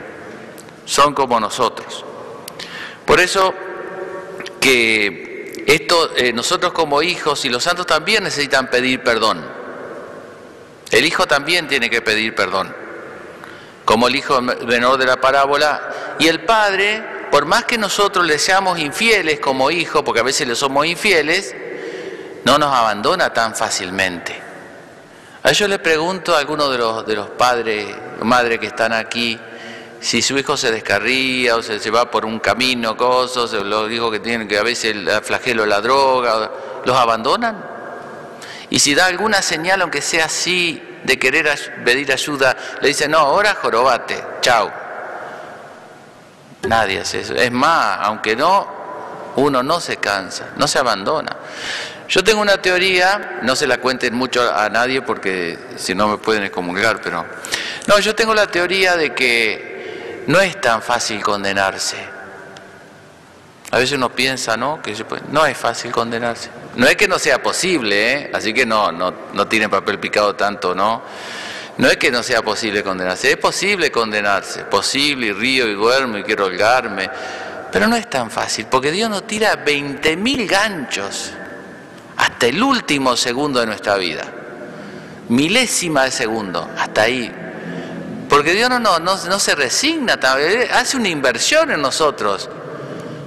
son 0.85 1.13
como 1.13 1.39
nosotros. 1.39 2.03
Por 3.05 3.19
eso 3.19 3.53
que 4.59 5.63
esto, 5.67 6.15
eh, 6.15 6.33
nosotros 6.33 6.73
como 6.73 7.01
hijos 7.01 7.45
y 7.45 7.49
los 7.49 7.63
santos 7.63 7.85
también 7.85 8.23
necesitan 8.23 8.69
pedir 8.69 9.03
perdón. 9.03 9.45
El 10.91 11.05
hijo 11.05 11.25
también 11.25 11.67
tiene 11.67 11.89
que 11.89 12.01
pedir 12.01 12.35
perdón 12.35 12.85
como 13.85 14.07
el 14.07 14.15
hijo 14.15 14.41
menor 14.41 14.97
de 14.97 15.05
la 15.05 15.17
parábola, 15.17 16.15
y 16.19 16.27
el 16.27 16.41
padre, 16.41 17.03
por 17.31 17.45
más 17.45 17.65
que 17.65 17.77
nosotros 17.77 18.25
le 18.25 18.39
seamos 18.39 18.79
infieles 18.79 19.39
como 19.39 19.71
hijo, 19.71 20.03
porque 20.03 20.21
a 20.21 20.23
veces 20.23 20.47
le 20.47 20.55
somos 20.55 20.85
infieles, 20.85 21.55
no 22.43 22.57
nos 22.57 22.73
abandona 22.73 23.33
tan 23.33 23.55
fácilmente. 23.55 24.41
A 25.43 25.51
yo 25.51 25.67
le 25.67 25.79
pregunto 25.79 26.35
a 26.35 26.39
algunos 26.39 26.71
de 26.71 26.77
los, 26.77 27.05
de 27.05 27.15
los 27.15 27.29
padres 27.29 27.95
o 28.19 28.25
madres 28.25 28.59
que 28.59 28.67
están 28.67 28.93
aquí, 28.93 29.39
si 29.99 30.21
su 30.21 30.37
hijo 30.37 30.55
se 30.57 30.71
descarría 30.71 31.55
o 31.55 31.61
se, 31.61 31.79
se 31.79 31.91
va 31.91 32.09
por 32.09 32.25
un 32.25 32.39
camino, 32.39 32.95
cosas, 32.95 33.51
los 33.53 33.91
hijos 33.91 34.11
que 34.11 34.19
tienen 34.19 34.47
que 34.47 34.57
a 34.57 34.63
veces 34.63 34.95
el 34.95 35.09
flagelo 35.21 35.65
la 35.65 35.81
droga, 35.81 36.51
¿los 36.83 36.95
abandonan? 36.95 37.63
Y 38.69 38.79
si 38.79 38.95
da 38.95 39.05
alguna 39.05 39.41
señal, 39.41 39.81
aunque 39.81 40.01
sea 40.01 40.25
así, 40.25 40.81
de 41.03 41.19
querer 41.19 41.47
pedir 41.85 42.11
ayuda, 42.11 42.57
le 42.81 42.89
dice, 42.89 43.07
no, 43.07 43.19
ahora 43.19 43.55
jorobate, 43.55 44.23
chao. 44.41 44.84
Nadie 46.67 47.01
hace 47.01 47.21
eso. 47.21 47.35
Es 47.35 47.51
más, 47.51 47.99
aunque 48.01 48.35
no, 48.35 48.67
uno 49.35 49.63
no 49.63 49.79
se 49.79 49.97
cansa, 49.97 50.49
no 50.57 50.67
se 50.67 50.79
abandona. 50.79 51.35
Yo 52.07 52.23
tengo 52.23 52.41
una 52.41 52.61
teoría, 52.61 53.39
no 53.41 53.55
se 53.55 53.67
la 53.67 53.79
cuenten 53.79 54.13
mucho 54.13 54.53
a 54.53 54.69
nadie 54.69 55.01
porque 55.01 55.57
si 55.75 55.95
no 55.95 56.07
me 56.07 56.17
pueden 56.17 56.43
excomulgar, 56.43 57.01
pero... 57.01 57.25
No, 57.87 57.99
yo 57.99 58.13
tengo 58.15 58.33
la 58.33 58.47
teoría 58.47 58.95
de 58.95 59.13
que 59.13 60.23
no 60.27 60.39
es 60.39 60.59
tan 60.61 60.81
fácil 60.81 61.21
condenarse. 61.23 61.97
A 63.71 63.77
veces 63.77 63.97
uno 63.97 64.09
piensa, 64.09 64.55
¿no? 64.55 64.81
Que 64.81 64.95
no 65.29 65.45
es 65.45 65.57
fácil 65.57 65.91
condenarse. 65.91 66.49
No 66.75 66.87
es 66.87 66.95
que 66.95 67.07
no 67.07 67.17
sea 67.17 67.41
posible, 67.41 68.13
¿eh? 68.13 68.31
así 68.33 68.53
que 68.53 68.65
no, 68.65 68.91
no, 68.91 69.13
no 69.33 69.47
tiene 69.47 69.67
papel 69.69 69.99
picado 69.99 70.35
tanto, 70.35 70.75
¿no? 70.75 71.01
No 71.77 71.89
es 71.89 71.97
que 71.97 72.09
no 72.09 72.23
sea 72.23 72.41
posible 72.41 72.83
condenarse, 72.83 73.31
es 73.31 73.37
posible 73.37 73.91
condenarse, 73.91 74.63
posible 74.63 75.27
y 75.27 75.31
río 75.33 75.67
y 75.67 75.73
duermo 75.73 76.17
y 76.17 76.23
quiero 76.23 76.45
holgarme, 76.45 77.09
pero 77.71 77.87
no 77.87 77.97
es 77.97 78.09
tan 78.09 78.31
fácil, 78.31 78.67
porque 78.67 78.91
Dios 78.91 79.09
nos 79.09 79.27
tira 79.27 79.65
20.000 79.65 80.47
ganchos 80.47 81.33
hasta 82.15 82.47
el 82.47 82.63
último 82.63 83.17
segundo 83.17 83.59
de 83.59 83.65
nuestra 83.65 83.97
vida, 83.97 84.23
milésima 85.27 86.05
de 86.05 86.11
segundo, 86.11 86.69
hasta 86.77 87.01
ahí. 87.01 87.33
Porque 88.29 88.53
Dios 88.53 88.69
no, 88.69 88.79
no, 88.79 88.99
no, 88.99 89.17
no 89.25 89.39
se 89.39 89.55
resigna, 89.55 90.17
hace 90.73 90.97
una 90.97 91.09
inversión 91.09 91.71
en 91.71 91.81
nosotros. 91.81 92.49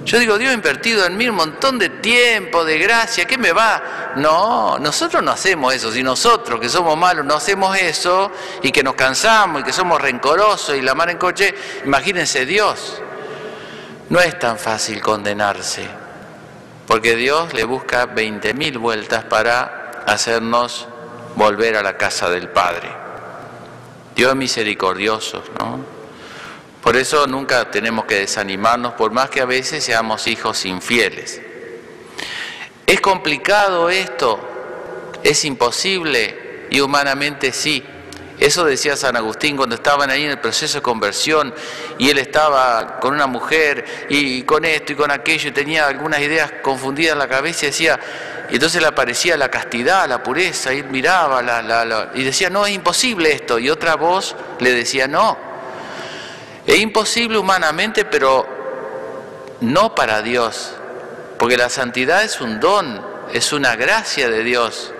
Yo 0.05 0.17
digo, 0.17 0.37
Dios 0.37 0.51
ha 0.51 0.53
invertido 0.53 1.05
en 1.05 1.17
mí 1.17 1.27
un 1.27 1.35
montón 1.35 1.77
de 1.77 1.89
tiempo, 1.89 2.63
de 2.63 2.79
gracia, 2.79 3.25
¿qué 3.25 3.37
me 3.37 3.51
va? 3.51 4.13
No, 4.15 4.79
nosotros 4.79 5.21
no 5.21 5.31
hacemos 5.31 5.73
eso. 5.73 5.91
Si 5.91 6.01
nosotros 6.01 6.59
que 6.59 6.69
somos 6.69 6.97
malos 6.97 7.25
no 7.25 7.35
hacemos 7.35 7.77
eso 7.77 8.31
y 8.63 8.71
que 8.71 8.81
nos 8.81 8.95
cansamos 8.95 9.61
y 9.61 9.63
que 9.63 9.73
somos 9.73 10.01
rencorosos 10.01 10.75
y 10.75 10.81
la 10.81 10.95
mar 10.95 11.09
en 11.09 11.17
coche, 11.17 11.53
imagínense 11.85 12.45
Dios. 12.45 13.01
No 14.09 14.19
es 14.19 14.39
tan 14.39 14.57
fácil 14.57 15.01
condenarse, 15.01 15.87
porque 16.87 17.15
Dios 17.15 17.53
le 17.53 17.63
busca 17.65 18.07
20.000 18.07 18.79
vueltas 18.79 19.25
para 19.25 20.03
hacernos 20.07 20.87
volver 21.35 21.75
a 21.75 21.83
la 21.83 21.97
casa 21.97 22.29
del 22.29 22.49
Padre. 22.49 22.89
Dios 24.15 24.31
es 24.31 24.35
misericordioso, 24.35 25.43
¿no? 25.59 25.98
Por 26.81 26.95
eso 26.95 27.27
nunca 27.27 27.69
tenemos 27.69 28.05
que 28.05 28.15
desanimarnos, 28.15 28.93
por 28.93 29.11
más 29.11 29.29
que 29.29 29.41
a 29.41 29.45
veces 29.45 29.83
seamos 29.83 30.27
hijos 30.27 30.65
infieles. 30.65 31.41
¿Es 32.85 33.01
complicado 33.01 33.89
esto? 33.89 34.39
¿Es 35.21 35.43
imposible? 35.45 36.67
Y 36.71 36.79
humanamente 36.79 37.51
sí. 37.51 37.83
Eso 38.39 38.63
decía 38.63 38.95
San 38.95 39.17
Agustín 39.17 39.57
cuando 39.57 39.75
estaban 39.75 40.09
ahí 40.09 40.23
en 40.23 40.31
el 40.31 40.39
proceso 40.39 40.77
de 40.77 40.81
conversión 40.81 41.53
y 41.97 42.09
él 42.09 42.17
estaba 42.19 42.99
con 43.01 43.13
una 43.13 43.27
mujer 43.27 44.07
y 44.07 44.43
con 44.43 44.63
esto 44.63 44.93
y 44.93 44.95
con 44.95 45.11
aquello 45.11 45.49
y 45.49 45.51
tenía 45.51 45.87
algunas 45.87 46.21
ideas 46.21 46.49
confundidas 46.61 47.13
en 47.13 47.19
la 47.19 47.27
cabeza 47.27 47.65
y 47.65 47.69
decía, 47.69 47.99
y 48.49 48.53
entonces 48.53 48.81
le 48.81 48.87
aparecía 48.87 49.35
la 49.35 49.51
castidad, 49.51 50.07
la 50.07 50.23
pureza, 50.23 50.73
y 50.73 50.83
miraba 50.83 51.41
la, 51.41 52.11
y 52.15 52.23
decía, 52.23 52.49
no, 52.49 52.65
es 52.65 52.73
imposible 52.73 53.33
esto. 53.33 53.59
Y 53.59 53.69
otra 53.69 53.95
voz 53.95 54.35
le 54.59 54.71
decía, 54.71 55.07
no, 55.07 55.48
es 56.69 56.77
imposible 56.77 57.39
humanamente, 57.39 58.05
pero 58.05 58.45
no 59.59 59.95
para 59.95 60.21
Dios, 60.21 60.75
porque 61.39 61.57
la 61.57 61.67
santidad 61.67 62.23
es 62.23 62.41
un 62.41 62.59
don, 62.59 63.03
es 63.33 63.53
una 63.53 63.75
gracia 63.75 64.29
de 64.29 64.43
Dios. 64.43 64.93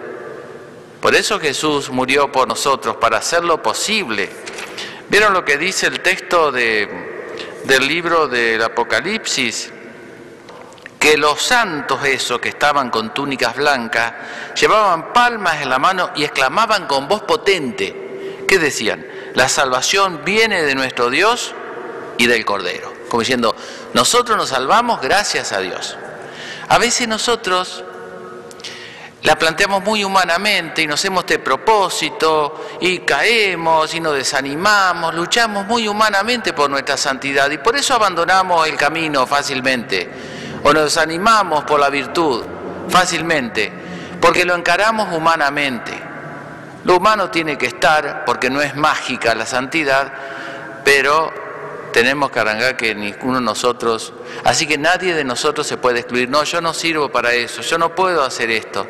Por 1.00 1.14
eso 1.14 1.40
Jesús 1.40 1.92
murió 1.92 2.32
por 2.32 2.48
nosotros, 2.48 2.96
para 2.96 3.20
hacerlo 3.20 3.62
posible. 3.62 4.32
¿Vieron 5.10 5.32
lo 5.32 5.46
que 5.46 5.60
dice 5.60 5.86
el 5.86 6.00
texto 6.00 6.52
de, 6.52 7.38
del 7.66 7.88
libro 7.88 8.28
del 8.28 8.64
Apocalipsis? 8.64 9.72
Que 11.00 11.18
los 11.18 11.40
santos 11.40 12.04
esos 12.04 12.40
que 12.40 12.50
estaban 12.50 12.90
con 12.90 13.14
túnicas 13.14 13.56
blancas 13.56 14.14
llevaban 14.60 15.14
palmas 15.14 15.62
en 15.62 15.70
la 15.70 15.78
mano 15.78 16.10
y 16.16 16.24
exclamaban 16.24 16.88
con 16.88 17.08
voz 17.08 17.22
potente. 17.22 18.46
¿Qué 18.48 18.58
decían? 18.58 19.06
La 19.36 19.48
salvación 19.48 20.22
viene 20.26 20.64
de 20.64 20.74
nuestro 20.74 21.12
Dios 21.12 21.54
y 22.20 22.28
del 22.28 22.46
Cordero. 22.46 22.94
Como 23.10 23.22
diciendo, 23.22 23.56
nosotros 23.94 24.38
nos 24.38 24.50
salvamos 24.50 25.02
gracias 25.02 25.52
a 25.54 25.60
Dios. 25.60 25.98
A 26.68 26.78
veces 26.78 27.08
nosotros 27.08 27.84
la 29.24 29.38
planteamos 29.38 29.84
muy 29.84 30.04
humanamente 30.04 30.82
y 30.82 30.88
nos 30.88 31.00
hacemos 31.00 31.26
de 31.26 31.40
propósito 31.40 32.68
y 32.82 33.00
caemos 33.00 33.94
y 33.96 34.02
nos 34.02 34.14
desanimamos, 34.16 35.16
luchamos 35.16 35.66
muy 35.66 35.88
humanamente 35.88 36.54
por 36.54 36.70
nuestra 36.70 36.98
santidad 36.98 37.50
y 37.52 37.58
por 37.58 37.76
eso 37.76 37.96
abandonamos 37.96 38.68
el 38.68 38.76
camino 38.76 39.26
fácilmente 39.26 40.10
o 40.64 40.74
nos 40.74 40.84
desanimamos 40.84 41.64
por 41.64 41.80
la 41.80 41.90
virtud 41.90 42.44
fácilmente, 42.90 43.72
porque 44.20 44.44
lo 44.44 44.56
encaramos 44.56 45.16
humanamente. 45.16 45.94
Lo 46.84 46.98
humano 46.98 47.30
tiene 47.30 47.58
que 47.58 47.68
estar, 47.68 48.24
porque 48.26 48.50
no 48.50 48.62
es 48.62 48.76
mágica 48.76 49.36
la 49.36 49.46
santidad, 49.46 50.12
pero 50.84 51.49
tenemos 51.92 52.32
que 52.32 52.40
arrancar 52.40 52.78
que 52.78 52.94
ninguno 52.96 53.36
de 53.36 53.46
nosotros, 53.46 54.14
así 54.44 54.68
que 54.68 54.78
nadie 54.78 55.14
de 55.14 55.24
nosotros 55.24 55.68
se 55.68 55.78
puede 55.78 56.00
excluir, 56.00 56.30
no, 56.30 56.44
yo 56.44 56.62
no 56.62 56.74
sirvo 56.74 57.10
para 57.10 57.34
eso, 57.34 57.62
yo 57.62 57.78
no 57.78 57.96
puedo 57.96 58.24
hacer 58.24 58.52
esto, 58.52 58.88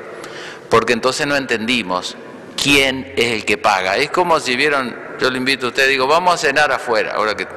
porque 0.69 0.93
entonces 0.93 1.25
no 1.27 1.35
entendimos 1.35 2.15
quién 2.61 3.13
es 3.15 3.31
el 3.33 3.45
que 3.45 3.57
paga. 3.57 3.97
Es 3.97 4.11
como 4.11 4.39
si 4.39 4.55
vieron, 4.55 4.95
yo 5.19 5.29
le 5.29 5.37
invito 5.37 5.67
a 5.67 5.69
usted, 5.69 5.87
digo, 5.87 6.07
vamos 6.07 6.35
a 6.35 6.37
cenar 6.37 6.71
afuera, 6.71 7.13
ahora 7.15 7.35
que, 7.35 7.47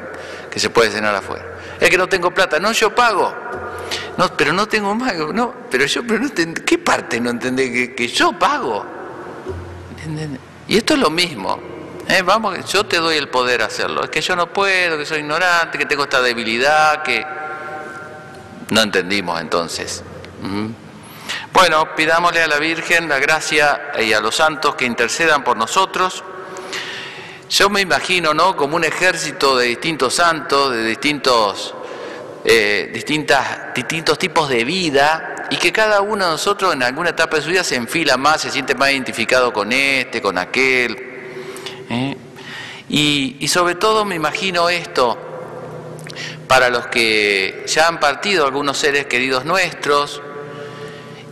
que 0.50 0.60
se 0.60 0.70
puede 0.70 0.90
cenar 0.90 1.14
afuera. 1.14 1.44
Es 1.80 1.90
que 1.90 1.98
no 1.98 2.08
tengo 2.08 2.32
plata, 2.32 2.58
no, 2.58 2.72
yo 2.72 2.94
pago. 2.94 3.34
No, 4.16 4.36
pero 4.36 4.52
no 4.52 4.68
tengo 4.68 4.94
más, 4.94 5.14
no, 5.16 5.54
pero 5.70 5.86
yo, 5.86 6.06
pero 6.06 6.20
no 6.20 6.30
¿qué 6.66 6.78
parte 6.78 7.20
no 7.20 7.30
entendé? 7.30 7.72
Que, 7.72 7.94
que 7.94 8.08
yo 8.08 8.38
pago. 8.38 8.84
Y 10.68 10.76
esto 10.76 10.94
es 10.94 11.00
lo 11.00 11.10
mismo. 11.10 11.71
Eh, 12.08 12.22
vamos, 12.22 12.70
yo 12.70 12.84
te 12.84 12.98
doy 12.98 13.16
el 13.16 13.28
poder 13.28 13.62
a 13.62 13.66
hacerlo. 13.66 14.04
Es 14.04 14.10
que 14.10 14.20
yo 14.20 14.36
no 14.36 14.52
puedo, 14.52 14.98
que 14.98 15.06
soy 15.06 15.20
ignorante, 15.20 15.78
que 15.78 15.86
tengo 15.86 16.04
esta 16.04 16.20
debilidad, 16.20 17.02
que 17.02 17.24
no 18.70 18.82
entendimos 18.82 19.40
entonces. 19.40 20.02
Bueno, 21.52 21.94
pidámosle 21.94 22.42
a 22.42 22.48
la 22.48 22.58
Virgen 22.58 23.08
la 23.08 23.18
gracia 23.18 23.92
y 24.00 24.12
a 24.12 24.20
los 24.20 24.36
santos 24.36 24.74
que 24.74 24.84
intercedan 24.84 25.44
por 25.44 25.56
nosotros. 25.56 26.24
Yo 27.48 27.70
me 27.70 27.82
imagino, 27.82 28.34
¿no? 28.34 28.56
Como 28.56 28.76
un 28.76 28.84
ejército 28.84 29.56
de 29.56 29.66
distintos 29.66 30.14
santos, 30.14 30.72
de 30.72 30.84
distintos 30.84 31.74
eh, 32.44 32.90
distintas, 32.92 33.72
distintos 33.72 34.18
tipos 34.18 34.48
de 34.48 34.64
vida 34.64 35.46
y 35.48 35.56
que 35.56 35.70
cada 35.70 36.00
uno 36.00 36.24
de 36.24 36.32
nosotros 36.32 36.74
en 36.74 36.82
alguna 36.82 37.10
etapa 37.10 37.36
de 37.36 37.42
su 37.42 37.50
vida 37.50 37.62
se 37.62 37.76
enfila 37.76 38.16
más, 38.16 38.40
se 38.40 38.50
siente 38.50 38.74
más 38.74 38.90
identificado 38.90 39.52
con 39.52 39.70
este, 39.70 40.20
con 40.20 40.38
aquel. 40.38 41.11
¿Eh? 41.92 42.16
Y, 42.88 43.36
y 43.40 43.48
sobre 43.48 43.76
todo 43.76 44.04
me 44.04 44.16
imagino 44.16 44.68
esto, 44.68 45.18
para 46.48 46.68
los 46.68 46.88
que 46.88 47.64
ya 47.66 47.88
han 47.88 48.00
partido 48.00 48.44
algunos 48.44 48.76
seres 48.76 49.06
queridos 49.06 49.44
nuestros 49.44 50.20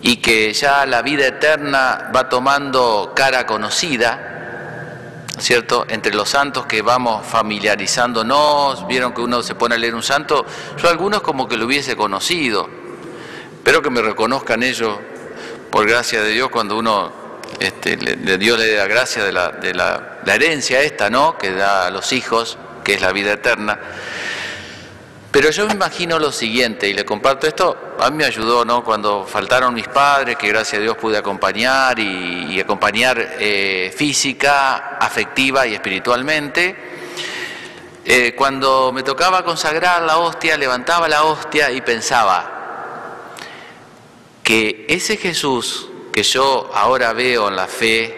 y 0.03 0.17
que 0.17 0.53
ya 0.53 0.87
la 0.87 1.03
vida 1.03 1.27
eterna 1.27 2.11
va 2.15 2.29
tomando 2.29 3.13
cara 3.15 3.47
conocida, 3.47 5.27
¿cierto? 5.39 5.85
Entre 5.89 6.15
los 6.15 6.31
santos 6.31 6.67
que 6.67 6.81
vamos 6.81 7.27
familiarizándonos, 7.27 8.87
vieron 8.87 9.13
que 9.13 9.21
uno 9.21 9.43
se 9.43 9.55
pone 9.55 9.75
a 9.75 9.79
leer 9.79 9.95
un 9.95 10.03
santo, 10.03 10.47
yo 10.83 10.89
algunos 10.89 11.21
como 11.21 11.47
que 11.49 11.57
lo 11.57 11.67
hubiese 11.67 11.97
conocido, 11.97 12.69
espero 13.57 13.83
que 13.83 13.91
me 13.91 14.01
reconozcan 14.01 14.63
ellos, 14.63 14.99
por 15.71 15.87
gracia 15.87 16.23
de 16.23 16.31
Dios, 16.31 16.49
cuando 16.49 16.79
uno, 16.79 17.13
este, 17.59 17.97
le, 17.97 18.39
Dios 18.39 18.59
le 18.59 18.75
da 18.75 18.87
gracia 18.87 19.25
de, 19.25 19.33
la, 19.33 20.21
herencia 20.27 20.81
esta, 20.83 21.11
¿no? 21.11 21.37
Que 21.37 21.53
da 21.53 21.87
a 21.87 21.91
los 21.91 22.13
hijos, 22.13 22.59
que 22.85 22.95
es 22.95 23.01
la 23.01 23.13
vida 23.13 23.33
eterna. 23.33 23.79
Pero 25.31 25.51
yo 25.51 25.67
me 25.67 25.75
imagino 25.75 26.19
lo 26.19 26.33
siguiente, 26.33 26.89
y 26.89 26.93
le 26.93 27.05
comparto 27.05 27.47
esto, 27.47 27.97
a 27.99 28.11
mí 28.11 28.17
me 28.17 28.25
ayudó, 28.25 28.65
¿no? 28.65 28.83
Cuando 28.83 29.25
faltaron 29.25 29.75
mis 29.75 29.89
padres, 29.89 30.37
que 30.37 30.49
gracias 30.49 30.81
a 30.81 30.83
Dios 30.83 30.97
pude 30.97 31.17
acompañar 31.17 31.99
y, 31.99 32.55
y 32.55 32.61
acompañar 32.61 33.37
eh, 33.39 33.93
física, 33.97 34.97
afectiva 34.99 35.67
y 35.67 35.75
espiritualmente. 35.75 36.77
Eh, 38.05 38.35
cuando 38.35 38.93
me 38.93 39.03
tocaba 39.03 39.45
consagrar 39.45 40.03
la 40.03 40.17
hostia, 40.19 40.57
levantaba 40.57 41.09
la 41.09 41.25
hostia 41.25 41.71
y 41.71 41.81
pensaba 41.83 42.57
que 44.43 44.87
ese 44.89 45.17
Jesús 45.17 45.90
que 46.13 46.23
yo 46.23 46.71
ahora 46.75 47.13
veo 47.13 47.49
en 47.49 47.57
la 47.57 47.67
fe, 47.67 48.17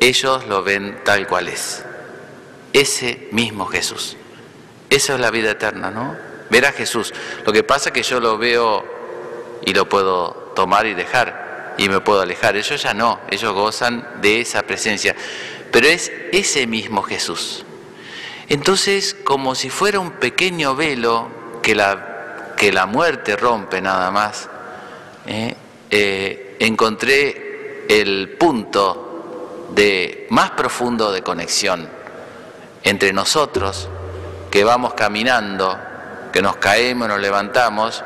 ellos 0.00 0.46
lo 0.46 0.62
ven 0.62 1.00
tal 1.04 1.26
cual 1.26 1.48
es. 1.48 1.84
Ese 2.72 3.28
mismo 3.30 3.66
Jesús. 3.66 4.16
Esa 4.90 5.14
es 5.14 5.20
la 5.20 5.30
vida 5.30 5.52
eterna, 5.52 5.90
¿no? 5.90 6.16
Ver 6.50 6.66
a 6.66 6.72
Jesús. 6.72 7.14
Lo 7.46 7.52
que 7.52 7.62
pasa 7.62 7.90
es 7.90 7.92
que 7.92 8.02
yo 8.02 8.20
lo 8.20 8.36
veo 8.36 8.84
y 9.64 9.72
lo 9.72 9.88
puedo 9.88 10.52
tomar 10.54 10.86
y 10.86 10.94
dejar 10.94 11.74
y 11.78 11.88
me 11.88 12.00
puedo 12.00 12.20
alejar. 12.20 12.56
Ellos 12.56 12.82
ya 12.82 12.94
no, 12.94 13.20
ellos 13.30 13.52
gozan 13.54 14.06
de 14.20 14.40
esa 14.40 14.62
presencia. 14.62 15.14
Pero 15.70 15.86
es 15.86 16.12
ese 16.32 16.66
mismo 16.66 17.02
Jesús. 17.02 17.64
Entonces, 18.48 19.14
como 19.24 19.54
si 19.54 19.70
fuera 19.70 19.98
un 20.00 20.10
pequeño 20.12 20.74
velo 20.74 21.28
que 21.62 21.74
la, 21.74 22.54
que 22.56 22.72
la 22.72 22.86
muerte 22.86 23.36
rompe 23.36 23.80
nada 23.80 24.10
más, 24.10 24.48
¿eh? 25.26 25.56
Eh, 25.90 26.51
encontré 26.66 27.84
el 27.88 28.36
punto 28.38 29.68
de, 29.74 30.26
más 30.30 30.52
profundo 30.52 31.10
de 31.10 31.22
conexión 31.22 31.88
entre 32.84 33.12
nosotros 33.12 33.88
que 34.50 34.64
vamos 34.64 34.94
caminando, 34.94 35.78
que 36.32 36.40
nos 36.42 36.56
caemos, 36.56 37.08
nos 37.08 37.20
levantamos, 37.20 38.04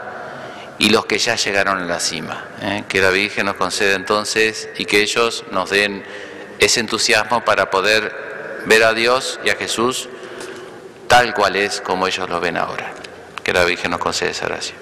y 0.79 0.91
los 0.91 1.07
que 1.07 1.19
ya 1.19 1.37
llegaron 1.37 1.83
a 1.83 1.87
la 1.87 2.01
cima. 2.01 2.45
¿eh? 2.63 2.85
Que 2.89 3.01
la 3.01 3.11
Virgen 3.11 3.47
nos 3.47 3.57
conceda 3.57 3.95
entonces 3.95 4.69
y 4.77 4.85
que 4.85 5.01
ellos 5.01 5.45
nos 5.51 5.71
den 5.71 6.05
ese 6.59 6.81
entusiasmo 6.81 7.45
para 7.45 7.71
poder 7.71 8.63
ver 8.67 8.85
a 8.85 8.95
Dios 8.95 9.39
y 9.45 9.51
a 9.51 9.57
Jesús 9.57 10.09
tal 11.09 11.35
cual 11.35 11.57
es 11.57 11.81
como 11.81 12.07
ellos 12.07 12.29
lo 12.29 12.41
ven 12.41 12.57
ahora. 12.57 12.93
Que 13.43 13.53
la 13.53 13.65
Virgen 13.65 13.91
nos 13.91 14.01
conceda 14.01 14.31
esa 14.31 14.47
gracia. 14.47 14.75